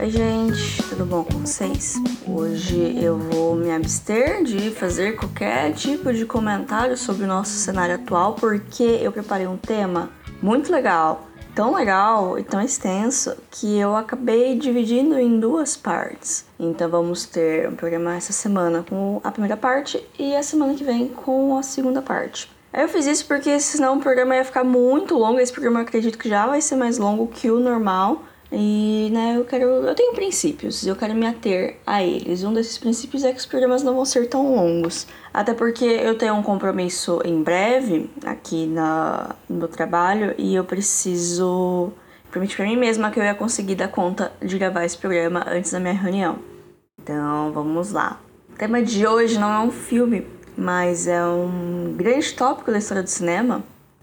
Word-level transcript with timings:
Oi, 0.00 0.10
gente, 0.10 0.80
tudo 0.88 1.04
bom 1.04 1.24
com 1.24 1.40
vocês? 1.40 1.96
Hoje 2.24 2.96
eu 3.02 3.18
vou 3.18 3.56
me 3.56 3.68
abster 3.68 4.44
de 4.44 4.70
fazer 4.70 5.16
qualquer 5.16 5.72
tipo 5.72 6.12
de 6.12 6.24
comentário 6.24 6.96
sobre 6.96 7.24
o 7.24 7.26
nosso 7.26 7.50
cenário 7.50 7.96
atual 7.96 8.34
porque 8.34 9.00
eu 9.02 9.10
preparei 9.10 9.48
um 9.48 9.56
tema 9.56 10.08
muito 10.40 10.70
legal, 10.70 11.26
tão 11.52 11.74
legal 11.74 12.38
e 12.38 12.44
tão 12.44 12.62
extenso 12.62 13.36
que 13.50 13.76
eu 13.76 13.96
acabei 13.96 14.56
dividindo 14.56 15.18
em 15.18 15.40
duas 15.40 15.76
partes. 15.76 16.46
Então 16.60 16.88
vamos 16.88 17.26
ter 17.26 17.68
um 17.68 17.74
programa 17.74 18.14
essa 18.14 18.32
semana 18.32 18.84
com 18.88 19.20
a 19.24 19.32
primeira 19.32 19.56
parte 19.56 20.00
e 20.16 20.36
a 20.36 20.44
semana 20.44 20.74
que 20.74 20.84
vem 20.84 21.08
com 21.08 21.58
a 21.58 21.62
segunda 21.64 22.00
parte. 22.00 22.48
Eu 22.72 22.86
fiz 22.86 23.04
isso 23.04 23.26
porque 23.26 23.58
senão 23.58 23.96
o 23.96 24.00
programa 24.00 24.36
ia 24.36 24.44
ficar 24.44 24.62
muito 24.62 25.16
longo. 25.16 25.40
Esse 25.40 25.52
programa 25.52 25.80
eu 25.80 25.82
acredito 25.82 26.16
que 26.16 26.28
já 26.28 26.46
vai 26.46 26.60
ser 26.60 26.76
mais 26.76 26.98
longo 26.98 27.26
que 27.26 27.50
o 27.50 27.58
normal. 27.58 28.22
E, 28.50 29.10
né, 29.12 29.36
eu 29.36 29.44
quero. 29.44 29.66
Eu 29.66 29.94
tenho 29.94 30.14
princípios, 30.14 30.86
eu 30.86 30.96
quero 30.96 31.14
me 31.14 31.26
ater 31.26 31.76
a 31.86 32.02
eles. 32.02 32.42
Um 32.42 32.52
desses 32.52 32.78
princípios 32.78 33.22
é 33.22 33.32
que 33.32 33.38
os 33.38 33.46
programas 33.46 33.82
não 33.82 33.94
vão 33.94 34.04
ser 34.04 34.26
tão 34.26 34.54
longos. 34.54 35.06
Até 35.32 35.52
porque 35.52 35.84
eu 35.84 36.16
tenho 36.16 36.34
um 36.34 36.42
compromisso 36.42 37.20
em 37.24 37.42
breve 37.42 38.08
aqui 38.24 38.66
na, 38.66 39.36
no 39.48 39.58
meu 39.58 39.68
trabalho 39.68 40.34
e 40.38 40.54
eu 40.54 40.64
preciso 40.64 41.92
permitir 42.30 42.56
pra 42.56 42.66
mim 42.66 42.76
mesma 42.76 43.10
que 43.10 43.20
eu 43.20 43.24
ia 43.24 43.34
conseguir 43.34 43.74
dar 43.74 43.88
conta 43.88 44.32
de 44.42 44.58
gravar 44.58 44.84
esse 44.84 44.96
programa 44.96 45.44
antes 45.46 45.70
da 45.70 45.80
minha 45.80 45.94
reunião. 45.94 46.38
Então 47.02 47.52
vamos 47.52 47.92
lá. 47.92 48.20
O 48.50 48.56
tema 48.56 48.82
de 48.82 49.06
hoje 49.06 49.38
não 49.38 49.52
é 49.52 49.58
um 49.60 49.70
filme, 49.70 50.26
mas 50.56 51.06
é 51.06 51.22
um 51.24 51.94
grande 51.96 52.32
tópico 52.32 52.70
da 52.70 52.78
história 52.78 53.02
do 53.02 53.08
cinema. 53.10 53.62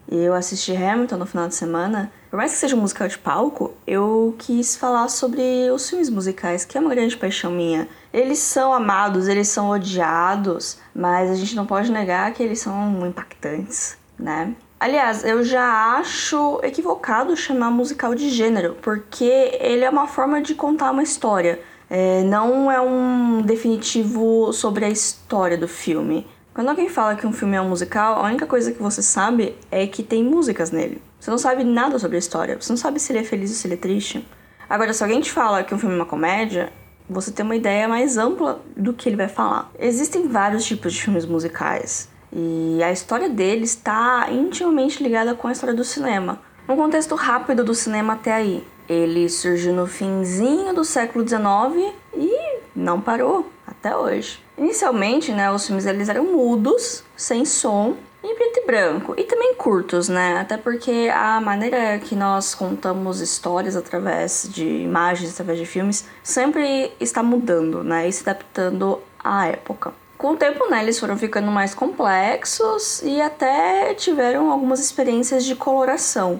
E 0.09 0.17
eu 0.17 0.33
assisti 0.33 0.75
Hamilton 0.75 1.17
no 1.17 1.25
final 1.25 1.47
de 1.47 1.55
semana 1.55 2.11
por 2.35 2.39
mais 2.39 2.51
que 2.51 2.57
seja 2.57 2.75
um 2.75 2.81
musical 2.81 3.07
de 3.07 3.17
palco, 3.17 3.73
eu 3.87 4.35
quis 4.37 4.75
falar 4.75 5.07
sobre 5.07 5.71
os 5.71 5.89
filmes 5.89 6.09
musicais, 6.09 6.65
que 6.65 6.77
é 6.77 6.81
uma 6.81 6.89
grande 6.89 7.15
paixão 7.15 7.49
minha. 7.49 7.87
Eles 8.11 8.39
são 8.39 8.73
amados, 8.73 9.29
eles 9.29 9.47
são 9.47 9.69
odiados, 9.69 10.77
mas 10.93 11.31
a 11.31 11.35
gente 11.35 11.55
não 11.55 11.65
pode 11.65 11.89
negar 11.89 12.33
que 12.33 12.43
eles 12.43 12.59
são 12.59 13.07
impactantes, 13.07 13.97
né? 14.19 14.53
Aliás, 14.77 15.23
eu 15.23 15.45
já 15.45 15.95
acho 15.97 16.59
equivocado 16.61 17.37
chamar 17.37 17.71
musical 17.71 18.13
de 18.13 18.29
gênero, 18.29 18.75
porque 18.81 19.57
ele 19.61 19.85
é 19.85 19.89
uma 19.89 20.05
forma 20.05 20.41
de 20.41 20.55
contar 20.55 20.91
uma 20.91 21.03
história. 21.03 21.61
É, 21.89 22.21
não 22.23 22.69
é 22.69 22.81
um 22.81 23.43
definitivo 23.43 24.51
sobre 24.51 24.83
a 24.83 24.89
história 24.89 25.57
do 25.57 25.69
filme. 25.69 26.27
Quando 26.55 26.69
alguém 26.69 26.87
fala 26.87 27.17
que 27.17 27.27
um 27.27 27.33
filme 27.33 27.57
é 27.57 27.61
um 27.61 27.67
musical, 27.67 28.15
a 28.15 28.23
única 28.23 28.47
coisa 28.47 28.71
que 28.71 28.81
você 28.81 29.01
sabe 29.01 29.57
é 29.69 29.85
que 29.85 30.01
tem 30.01 30.23
músicas 30.23 30.71
nele. 30.71 31.01
Você 31.19 31.29
não 31.29 31.37
sabe 31.37 31.65
nada 31.65 31.99
sobre 31.99 32.15
a 32.15 32.19
história, 32.19 32.55
você 32.57 32.71
não 32.71 32.77
sabe 32.77 32.97
se 32.97 33.11
ele 33.11 33.19
é 33.19 33.23
feliz 33.25 33.49
ou 33.49 33.57
se 33.57 33.67
ele 33.67 33.73
é 33.73 33.77
triste. 33.77 34.25
Agora, 34.69 34.93
se 34.93 35.03
alguém 35.03 35.19
te 35.19 35.33
fala 35.33 35.65
que 35.65 35.75
um 35.75 35.77
filme 35.77 35.93
é 35.93 35.97
uma 35.97 36.05
comédia, 36.05 36.71
você 37.09 37.29
tem 37.29 37.43
uma 37.43 37.57
ideia 37.57 37.89
mais 37.89 38.17
ampla 38.17 38.61
do 38.73 38.93
que 38.93 39.09
ele 39.09 39.17
vai 39.17 39.27
falar. 39.27 39.69
Existem 39.77 40.29
vários 40.29 40.63
tipos 40.63 40.93
de 40.93 41.01
filmes 41.01 41.25
musicais 41.25 42.07
e 42.31 42.81
a 42.81 42.89
história 42.89 43.27
deles 43.27 43.71
está 43.71 44.27
intimamente 44.31 45.03
ligada 45.03 45.35
com 45.35 45.49
a 45.49 45.51
história 45.51 45.75
do 45.75 45.83
cinema. 45.83 46.39
Um 46.69 46.77
contexto 46.77 47.15
rápido 47.15 47.65
do 47.65 47.75
cinema 47.75 48.13
até 48.13 48.31
aí. 48.31 48.65
Ele 48.87 49.27
surgiu 49.27 49.73
no 49.73 49.87
finzinho 49.87 50.73
do 50.73 50.85
século 50.85 51.27
XIX 51.27 51.93
e 52.15 52.59
não 52.73 53.01
parou 53.01 53.51
até 53.85 53.95
hoje. 53.95 54.39
Inicialmente, 54.57 55.31
né, 55.31 55.51
os 55.51 55.67
filmes 55.67 55.85
eles 55.85 56.09
eram 56.09 56.25
mudos, 56.25 57.03
sem 57.15 57.45
som, 57.45 57.95
em 58.23 58.33
preto 58.33 58.59
e 58.59 58.65
branco 58.65 59.13
e 59.15 59.23
também 59.23 59.53
curtos, 59.53 60.09
né? 60.09 60.39
Até 60.39 60.57
porque 60.57 61.11
a 61.13 61.39
maneira 61.39 61.99
que 61.99 62.15
nós 62.15 62.55
contamos 62.55 63.21
histórias 63.21 63.75
através 63.75 64.49
de 64.51 64.65
imagens, 64.65 65.33
através 65.33 65.59
de 65.59 65.65
filmes, 65.65 66.05
sempre 66.23 66.91
está 66.99 67.21
mudando, 67.21 67.83
né? 67.83 68.07
E 68.07 68.11
se 68.11 68.27
adaptando 68.27 68.99
à 69.23 69.47
época. 69.47 69.93
Com 70.17 70.31
o 70.31 70.37
tempo, 70.37 70.67
né, 70.69 70.81
eles 70.81 70.97
foram 70.97 71.17
ficando 71.17 71.51
mais 71.51 71.75
complexos 71.75 73.01
e 73.03 73.21
até 73.21 73.93
tiveram 73.93 74.49
algumas 74.49 74.79
experiências 74.79 75.43
de 75.43 75.55
coloração, 75.55 76.39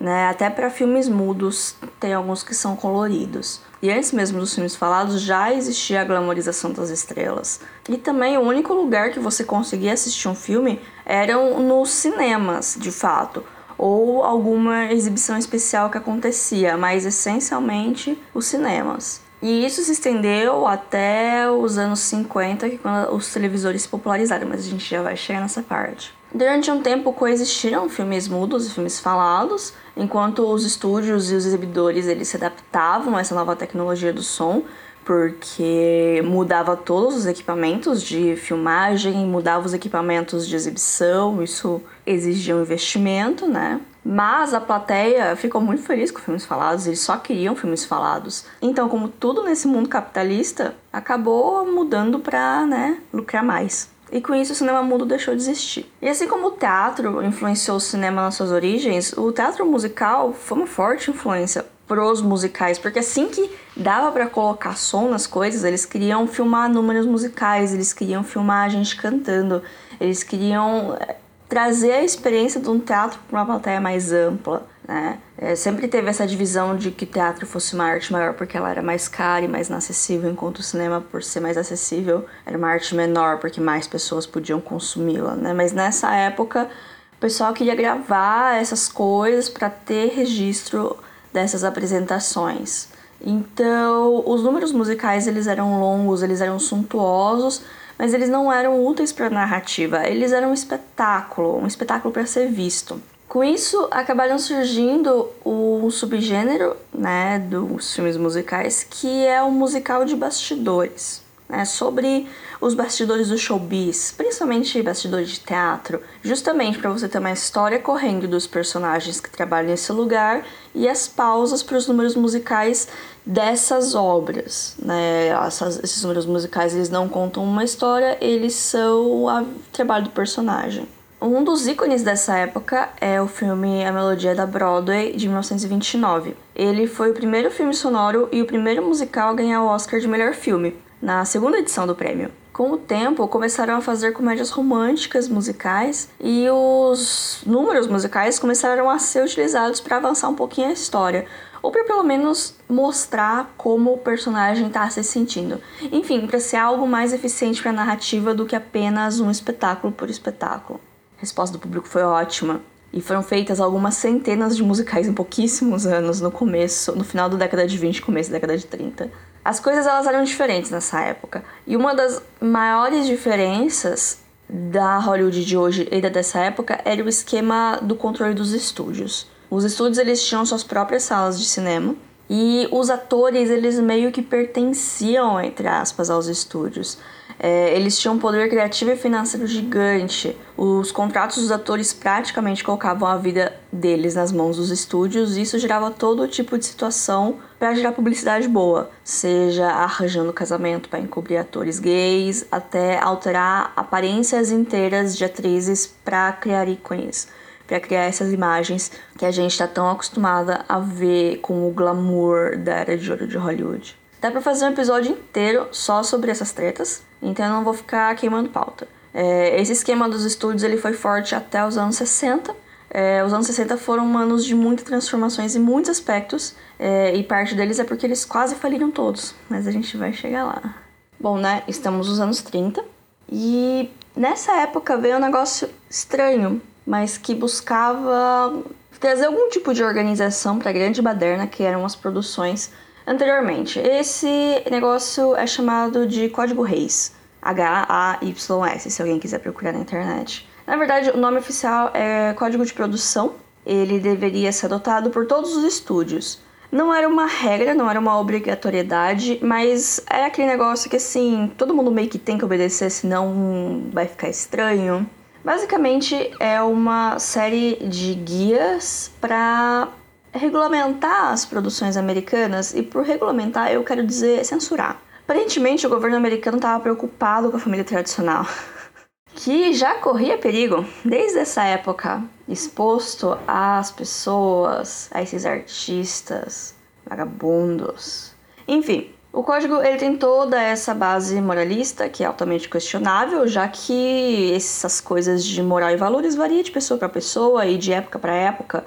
né? 0.00 0.28
Até 0.28 0.50
para 0.50 0.70
filmes 0.70 1.08
mudos 1.08 1.76
tem 2.00 2.12
alguns 2.12 2.42
que 2.42 2.54
são 2.54 2.76
coloridos. 2.76 3.60
E 3.80 3.90
antes 3.90 4.12
mesmo 4.12 4.40
dos 4.40 4.54
filmes 4.54 4.74
falados 4.74 5.20
já 5.20 5.52
existia 5.52 6.00
a 6.00 6.04
glamorização 6.04 6.72
das 6.72 6.90
estrelas. 6.90 7.60
E 7.88 7.96
também 7.96 8.36
o 8.36 8.40
único 8.40 8.72
lugar 8.72 9.10
que 9.10 9.20
você 9.20 9.44
conseguia 9.44 9.92
assistir 9.92 10.28
um 10.28 10.34
filme 10.34 10.80
eram 11.04 11.60
nos 11.60 11.90
cinemas, 11.90 12.76
de 12.78 12.90
fato, 12.90 13.44
ou 13.76 14.22
alguma 14.22 14.92
exibição 14.92 15.36
especial 15.36 15.90
que 15.90 15.98
acontecia, 15.98 16.76
mas 16.76 17.04
essencialmente 17.04 18.18
os 18.32 18.46
cinemas. 18.46 19.22
E 19.42 19.66
isso 19.66 19.82
se 19.82 19.92
estendeu 19.92 20.66
até 20.66 21.50
os 21.50 21.76
anos 21.76 22.00
50, 22.00 22.70
que 22.70 22.78
quando 22.78 23.14
os 23.14 23.30
televisores 23.30 23.82
se 23.82 23.88
popularizaram, 23.88 24.48
mas 24.48 24.60
a 24.60 24.70
gente 24.70 24.88
já 24.88 25.02
vai 25.02 25.16
chegar 25.16 25.42
nessa 25.42 25.62
parte. 25.62 26.14
Durante 26.34 26.68
um 26.68 26.82
tempo 26.82 27.12
coexistiram 27.12 27.88
filmes 27.88 28.26
mudos 28.26 28.66
e 28.66 28.74
filmes 28.74 28.98
falados, 28.98 29.72
enquanto 29.96 30.40
os 30.40 30.64
estúdios 30.64 31.30
e 31.30 31.34
os 31.36 31.46
exibidores 31.46 32.08
eles 32.08 32.26
se 32.26 32.36
adaptavam 32.36 33.16
a 33.16 33.20
essa 33.20 33.36
nova 33.36 33.54
tecnologia 33.54 34.12
do 34.12 34.20
som, 34.20 34.64
porque 35.04 36.20
mudava 36.24 36.76
todos 36.76 37.14
os 37.14 37.26
equipamentos 37.26 38.02
de 38.02 38.34
filmagem, 38.34 39.14
mudava 39.24 39.64
os 39.64 39.74
equipamentos 39.74 40.48
de 40.48 40.56
exibição, 40.56 41.40
isso 41.40 41.80
exigia 42.04 42.56
um 42.56 42.62
investimento, 42.62 43.46
né? 43.46 43.80
Mas 44.04 44.52
a 44.52 44.60
plateia 44.60 45.36
ficou 45.36 45.60
muito 45.60 45.82
feliz 45.82 46.10
com 46.10 46.18
filmes 46.18 46.44
falados, 46.44 46.88
eles 46.88 47.00
só 47.00 47.16
queriam 47.16 47.54
filmes 47.54 47.84
falados. 47.84 48.44
Então, 48.60 48.88
como 48.88 49.06
tudo 49.06 49.44
nesse 49.44 49.68
mundo 49.68 49.88
capitalista, 49.88 50.74
acabou 50.92 51.64
mudando 51.64 52.18
para, 52.18 52.66
né, 52.66 52.98
lucrar 53.12 53.44
mais. 53.44 53.93
E 54.14 54.20
com 54.20 54.32
isso 54.32 54.52
o 54.52 54.54
cinema 54.54 54.80
mudo 54.80 55.04
deixou 55.04 55.34
de 55.34 55.42
existir. 55.42 55.92
E 56.00 56.08
assim 56.08 56.28
como 56.28 56.46
o 56.46 56.50
teatro 56.52 57.20
influenciou 57.24 57.78
o 57.78 57.80
cinema 57.80 58.22
nas 58.22 58.36
suas 58.36 58.52
origens, 58.52 59.12
o 59.14 59.32
teatro 59.32 59.66
musical 59.66 60.32
foi 60.32 60.58
uma 60.58 60.68
forte 60.68 61.10
influência 61.10 61.66
pros 61.84 62.22
musicais, 62.22 62.78
porque 62.78 63.00
assim 63.00 63.28
que 63.28 63.50
dava 63.76 64.12
para 64.12 64.28
colocar 64.28 64.76
som 64.76 65.08
nas 65.08 65.26
coisas, 65.26 65.64
eles 65.64 65.84
queriam 65.84 66.28
filmar 66.28 66.70
números 66.70 67.06
musicais, 67.06 67.74
eles 67.74 67.92
queriam 67.92 68.22
filmar 68.22 68.66
a 68.66 68.68
gente 68.68 68.94
cantando, 68.94 69.60
eles 70.00 70.22
queriam 70.22 70.96
eh, 71.00 71.16
trazer 71.48 71.90
a 71.94 72.04
experiência 72.04 72.60
de 72.60 72.70
um 72.70 72.78
teatro 72.78 73.18
para 73.28 73.40
uma 73.40 73.44
plateia 73.44 73.80
mais 73.80 74.12
ampla, 74.12 74.64
né? 74.86 75.18
É, 75.36 75.56
sempre 75.56 75.88
teve 75.88 76.08
essa 76.08 76.26
divisão 76.26 76.76
de 76.76 76.90
que 76.90 77.06
teatro 77.06 77.46
fosse 77.46 77.74
uma 77.74 77.84
arte 77.84 78.12
maior 78.12 78.34
porque 78.34 78.56
ela 78.56 78.70
era 78.70 78.82
mais 78.82 79.08
cara 79.08 79.44
e 79.44 79.48
mais 79.48 79.68
inacessível, 79.68 80.30
enquanto 80.30 80.58
o 80.58 80.62
cinema, 80.62 81.00
por 81.00 81.22
ser 81.22 81.40
mais 81.40 81.56
acessível, 81.56 82.26
era 82.44 82.56
uma 82.56 82.68
arte 82.68 82.94
menor 82.94 83.38
porque 83.38 83.60
mais 83.60 83.86
pessoas 83.86 84.26
podiam 84.26 84.60
consumi-la, 84.60 85.34
né? 85.34 85.54
Mas 85.54 85.72
nessa 85.72 86.14
época, 86.14 86.68
o 87.14 87.18
pessoal 87.18 87.52
queria 87.54 87.74
gravar 87.74 88.60
essas 88.60 88.88
coisas 88.88 89.48
para 89.48 89.70
ter 89.70 90.12
registro 90.14 90.96
dessas 91.32 91.64
apresentações. 91.64 92.88
Então, 93.20 94.22
os 94.26 94.42
números 94.42 94.70
musicais 94.70 95.26
eles 95.26 95.46
eram 95.46 95.80
longos, 95.80 96.22
eles 96.22 96.42
eram 96.42 96.58
suntuosos, 96.58 97.62
mas 97.98 98.12
eles 98.12 98.28
não 98.28 98.52
eram 98.52 98.84
úteis 98.84 99.12
para 99.12 99.28
a 99.28 99.30
narrativa, 99.30 100.06
eles 100.06 100.32
eram 100.32 100.50
um 100.50 100.54
espetáculo, 100.54 101.58
um 101.58 101.66
espetáculo 101.66 102.12
para 102.12 102.26
ser 102.26 102.48
visto. 102.48 103.00
Com 103.34 103.42
isso, 103.42 103.88
acabaram 103.90 104.38
surgindo 104.38 105.28
o 105.44 105.90
subgênero 105.90 106.76
né, 106.96 107.40
dos 107.40 107.92
filmes 107.92 108.16
musicais, 108.16 108.86
que 108.88 109.26
é 109.26 109.42
o 109.42 109.50
musical 109.50 110.04
de 110.04 110.14
bastidores. 110.14 111.20
Né, 111.48 111.64
sobre 111.64 112.28
os 112.60 112.74
bastidores 112.74 113.30
do 113.30 113.36
showbiz, 113.36 114.14
principalmente 114.16 114.80
bastidores 114.82 115.30
de 115.30 115.40
teatro, 115.40 116.00
justamente 116.22 116.78
para 116.78 116.90
você 116.90 117.08
ter 117.08 117.18
uma 117.18 117.32
história 117.32 117.80
correndo 117.80 118.28
dos 118.28 118.46
personagens 118.46 119.20
que 119.20 119.28
trabalham 119.28 119.70
nesse 119.70 119.90
lugar 119.90 120.46
e 120.72 120.88
as 120.88 121.08
pausas 121.08 121.60
para 121.60 121.76
os 121.76 121.88
números 121.88 122.14
musicais 122.14 122.86
dessas 123.26 123.96
obras. 123.96 124.76
Né? 124.78 125.30
Essas, 125.44 125.82
esses 125.82 126.00
números 126.02 126.24
musicais 126.24 126.72
eles 126.72 126.88
não 126.88 127.08
contam 127.08 127.42
uma 127.42 127.64
história, 127.64 128.16
eles 128.20 128.54
são 128.54 129.24
o 129.24 129.46
trabalho 129.72 130.04
do 130.04 130.10
personagem. 130.10 130.86
Um 131.26 131.42
dos 131.42 131.66
ícones 131.66 132.02
dessa 132.02 132.36
época 132.36 132.90
é 133.00 133.18
o 133.18 133.26
filme 133.26 133.82
A 133.82 133.90
Melodia 133.90 134.34
da 134.34 134.44
Broadway, 134.44 135.16
de 135.16 135.26
1929. 135.26 136.36
Ele 136.54 136.86
foi 136.86 137.12
o 137.12 137.14
primeiro 137.14 137.50
filme 137.50 137.72
sonoro 137.72 138.28
e 138.30 138.42
o 138.42 138.46
primeiro 138.46 138.84
musical 138.84 139.30
a 139.30 139.32
ganhar 139.32 139.62
o 139.62 139.66
Oscar 139.66 139.98
de 139.98 140.06
melhor 140.06 140.34
filme, 140.34 140.76
na 141.00 141.24
segunda 141.24 141.56
edição 141.56 141.86
do 141.86 141.94
prêmio. 141.94 142.30
Com 142.52 142.72
o 142.72 142.76
tempo, 142.76 143.26
começaram 143.26 143.74
a 143.74 143.80
fazer 143.80 144.12
comédias 144.12 144.50
românticas 144.50 145.26
musicais 145.26 146.10
e 146.20 146.46
os 146.50 147.40
números 147.46 147.86
musicais 147.86 148.38
começaram 148.38 148.90
a 148.90 148.98
ser 148.98 149.24
utilizados 149.24 149.80
para 149.80 149.96
avançar 149.96 150.28
um 150.28 150.34
pouquinho 150.34 150.68
a 150.68 150.72
história, 150.72 151.24
ou 151.62 151.70
para 151.70 151.84
pelo 151.84 152.04
menos 152.04 152.54
mostrar 152.68 153.50
como 153.56 153.94
o 153.94 153.98
personagem 153.98 154.66
está 154.66 154.90
se 154.90 155.02
sentindo. 155.02 155.58
Enfim, 155.90 156.26
para 156.26 156.38
ser 156.38 156.58
algo 156.58 156.86
mais 156.86 157.14
eficiente 157.14 157.62
para 157.62 157.70
a 157.70 157.74
narrativa 157.74 158.34
do 158.34 158.44
que 158.44 158.54
apenas 158.54 159.20
um 159.20 159.30
espetáculo 159.30 159.90
por 159.90 160.10
espetáculo. 160.10 160.78
Resposta 161.24 161.56
do 161.56 161.58
público 161.58 161.88
foi 161.88 162.02
ótima. 162.02 162.60
e 162.92 163.00
foram 163.00 163.22
feitas 163.22 163.58
algumas 163.58 163.94
centenas 163.94 164.54
de 164.54 164.62
musicais 164.62 165.08
em 165.08 165.12
pouquíssimos 165.14 165.86
anos, 165.86 166.20
no 166.20 166.30
começo, 166.30 166.94
no 166.94 167.02
final 167.02 167.30
da 167.30 167.38
década 167.38 167.66
de 167.66 167.78
20, 167.78 168.02
começo 168.02 168.30
da 168.30 168.34
década 168.34 168.58
de 168.58 168.66
30. 168.66 169.10
As 169.42 169.58
coisas 169.58 169.86
elas 169.86 170.06
eram 170.06 170.22
diferentes 170.22 170.70
nessa 170.70 171.00
época. 171.00 171.42
E 171.66 171.76
uma 171.78 171.94
das 171.94 172.22
maiores 172.40 173.06
diferenças 173.06 174.18
da 174.48 174.98
Hollywood 174.98 175.44
de 175.46 175.56
hoje 175.56 175.88
e 175.90 175.98
da 175.98 176.10
dessa 176.10 176.40
época 176.40 176.78
era 176.84 177.02
o 177.02 177.08
esquema 177.08 177.78
do 177.82 177.96
controle 177.96 178.34
dos 178.34 178.52
estúdios. 178.52 179.26
Os 179.50 179.64
estúdios 179.64 179.96
eles 179.96 180.22
tinham 180.22 180.44
suas 180.44 180.62
próprias 180.62 181.04
salas 181.04 181.40
de 181.40 181.46
cinema 181.46 181.96
e 182.28 182.68
os 182.70 182.90
atores 182.90 183.50
eles 183.50 183.78
meio 183.78 184.10
que 184.10 184.22
pertenciam 184.22 185.40
entre 185.40 185.68
aspas 185.68 186.10
aos 186.10 186.26
estúdios. 186.26 186.98
É, 187.38 187.74
eles 187.74 187.98
tinham 187.98 188.14
um 188.14 188.18
poder 188.18 188.48
criativo 188.48 188.92
e 188.92 188.96
financeiro 188.96 189.46
gigante. 189.46 190.36
Os 190.56 190.92
contratos 190.92 191.38
dos 191.38 191.50
atores 191.50 191.92
praticamente 191.92 192.62
colocavam 192.62 193.08
a 193.08 193.16
vida 193.16 193.52
deles 193.72 194.14
nas 194.14 194.30
mãos 194.30 194.56
dos 194.56 194.70
estúdios, 194.70 195.36
e 195.36 195.42
isso 195.42 195.58
gerava 195.58 195.90
todo 195.90 196.28
tipo 196.28 196.56
de 196.56 196.64
situação 196.64 197.38
para 197.58 197.74
gerar 197.74 197.92
publicidade 197.92 198.46
boa, 198.46 198.88
seja 199.02 199.66
arranjando 199.66 200.32
casamento 200.32 200.88
para 200.88 201.00
encobrir 201.00 201.38
atores 201.38 201.80
gays, 201.80 202.46
até 202.52 202.98
alterar 203.00 203.72
aparências 203.74 204.52
inteiras 204.52 205.16
de 205.16 205.24
atrizes 205.24 205.86
para 206.04 206.32
criar 206.32 206.68
ícones 206.68 207.28
para 207.66 207.80
criar 207.80 208.04
essas 208.04 208.32
imagens 208.32 208.90
que 209.18 209.24
a 209.24 209.30
gente 209.30 209.52
está 209.52 209.66
tão 209.66 209.90
acostumada 209.90 210.64
a 210.68 210.78
ver 210.78 211.38
com 211.38 211.68
o 211.68 211.72
glamour 211.72 212.56
da 212.58 212.72
era 212.72 212.96
de 212.96 213.10
ouro 213.10 213.26
de 213.26 213.36
Hollywood. 213.36 213.96
Dá 214.20 214.30
para 214.30 214.40
fazer 214.40 214.64
um 214.64 214.70
episódio 214.70 215.12
inteiro 215.12 215.68
só 215.70 216.02
sobre 216.02 216.30
essas 216.30 216.52
tretas, 216.52 217.02
então 217.20 217.44
eu 217.44 217.52
não 217.52 217.64
vou 217.64 217.74
ficar 217.74 218.14
queimando 218.16 218.48
pauta. 218.48 218.88
É, 219.12 219.60
esse 219.60 219.72
esquema 219.72 220.08
dos 220.08 220.24
estúdios 220.24 220.62
ele 220.62 220.76
foi 220.76 220.92
forte 220.92 221.34
até 221.34 221.64
os 221.64 221.78
anos 221.78 221.96
60. 221.96 222.54
É, 222.90 223.24
os 223.24 223.32
anos 223.32 223.46
60 223.46 223.76
foram 223.76 224.16
anos 224.16 224.44
de 224.44 224.54
muitas 224.54 224.84
transformações 224.84 225.56
em 225.56 225.58
muitos 225.58 225.90
aspectos, 225.90 226.54
é, 226.78 227.14
e 227.14 227.22
parte 227.22 227.54
deles 227.54 227.78
é 227.78 227.84
porque 227.84 228.06
eles 228.06 228.24
quase 228.24 228.54
faliram 228.54 228.90
todos, 228.90 229.34
mas 229.48 229.66
a 229.66 229.70
gente 229.70 229.96
vai 229.96 230.12
chegar 230.12 230.44
lá. 230.44 230.76
Bom, 231.18 231.38
né? 231.38 231.62
Estamos 231.66 232.08
nos 232.08 232.20
anos 232.20 232.40
30 232.42 232.84
e 233.30 233.90
nessa 234.16 234.52
época 234.60 234.96
veio 234.96 235.16
um 235.16 235.20
negócio 235.20 235.68
estranho, 235.88 236.60
mas 236.86 237.16
que 237.16 237.34
buscava 237.34 238.62
trazer 239.00 239.26
algum 239.26 239.48
tipo 239.48 239.74
de 239.74 239.82
organização 239.82 240.58
para 240.58 240.70
a 240.70 240.72
grande 240.72 241.02
baderna 241.02 241.46
que 241.46 241.62
eram 241.62 241.84
as 241.84 241.94
produções 241.94 242.72
anteriormente. 243.06 243.78
Esse 243.78 244.62
negócio 244.70 245.34
é 245.36 245.46
chamado 245.46 246.06
de 246.06 246.28
Código 246.28 246.62
Reis, 246.62 247.14
H-A-Y-S, 247.42 248.90
se 248.90 249.02
alguém 249.02 249.18
quiser 249.18 249.40
procurar 249.40 249.72
na 249.72 249.80
internet. 249.80 250.48
Na 250.66 250.76
verdade, 250.76 251.10
o 251.10 251.16
nome 251.16 251.38
oficial 251.38 251.90
é 251.92 252.32
Código 252.34 252.64
de 252.64 252.72
Produção. 252.72 253.34
Ele 253.66 253.98
deveria 253.98 254.52
ser 254.52 254.66
adotado 254.66 255.10
por 255.10 255.26
todos 255.26 255.54
os 255.56 255.64
estúdios. 255.64 256.40
Não 256.72 256.92
era 256.92 257.06
uma 257.06 257.26
regra, 257.26 257.74
não 257.74 257.88
era 257.88 258.00
uma 258.00 258.18
obrigatoriedade, 258.18 259.38
mas 259.42 260.02
é 260.10 260.24
aquele 260.24 260.48
negócio 260.48 260.90
que 260.90 260.96
assim, 260.96 261.52
todo 261.56 261.74
mundo 261.74 261.90
meio 261.90 262.08
que 262.08 262.18
tem 262.18 262.36
que 262.36 262.44
obedecer, 262.44 262.90
senão 262.90 263.84
vai 263.92 264.06
ficar 264.06 264.28
estranho. 264.28 265.08
Basicamente 265.44 266.34
é 266.40 266.62
uma 266.62 267.18
série 267.18 267.76
de 267.86 268.14
guias 268.14 269.10
para 269.20 269.88
regulamentar 270.32 271.32
as 271.32 271.44
produções 271.44 271.98
americanas, 271.98 272.72
e 272.72 272.82
por 272.82 273.04
regulamentar 273.04 273.70
eu 273.70 273.84
quero 273.84 274.06
dizer 274.06 274.42
censurar. 274.42 274.98
Aparentemente, 275.22 275.86
o 275.86 275.90
governo 275.90 276.16
americano 276.16 276.56
estava 276.56 276.80
preocupado 276.80 277.50
com 277.50 277.58
a 277.58 277.60
família 277.60 277.84
tradicional, 277.84 278.46
que 279.36 279.74
já 279.74 279.96
corria 279.96 280.38
perigo 280.38 280.82
desde 281.04 281.38
essa 281.38 281.62
época, 281.62 282.22
exposto 282.48 283.38
às 283.46 283.90
pessoas, 283.90 285.10
a 285.12 285.22
esses 285.22 285.44
artistas, 285.44 286.74
vagabundos. 287.04 288.34
Enfim, 288.66 289.14
o 289.34 289.42
código 289.42 289.82
ele 289.82 289.96
tem 289.96 290.16
toda 290.16 290.62
essa 290.62 290.94
base 290.94 291.40
moralista 291.40 292.08
que 292.08 292.22
é 292.22 292.26
altamente 292.26 292.68
questionável, 292.68 293.48
já 293.48 293.66
que 293.66 294.52
essas 294.54 295.00
coisas 295.00 295.44
de 295.44 295.60
moral 295.60 295.90
e 295.90 295.96
valores 295.96 296.36
variam 296.36 296.62
de 296.62 296.70
pessoa 296.70 296.96
para 296.96 297.08
pessoa 297.08 297.66
e 297.66 297.76
de 297.76 297.92
época 297.92 298.16
para 298.16 298.32
época. 298.32 298.84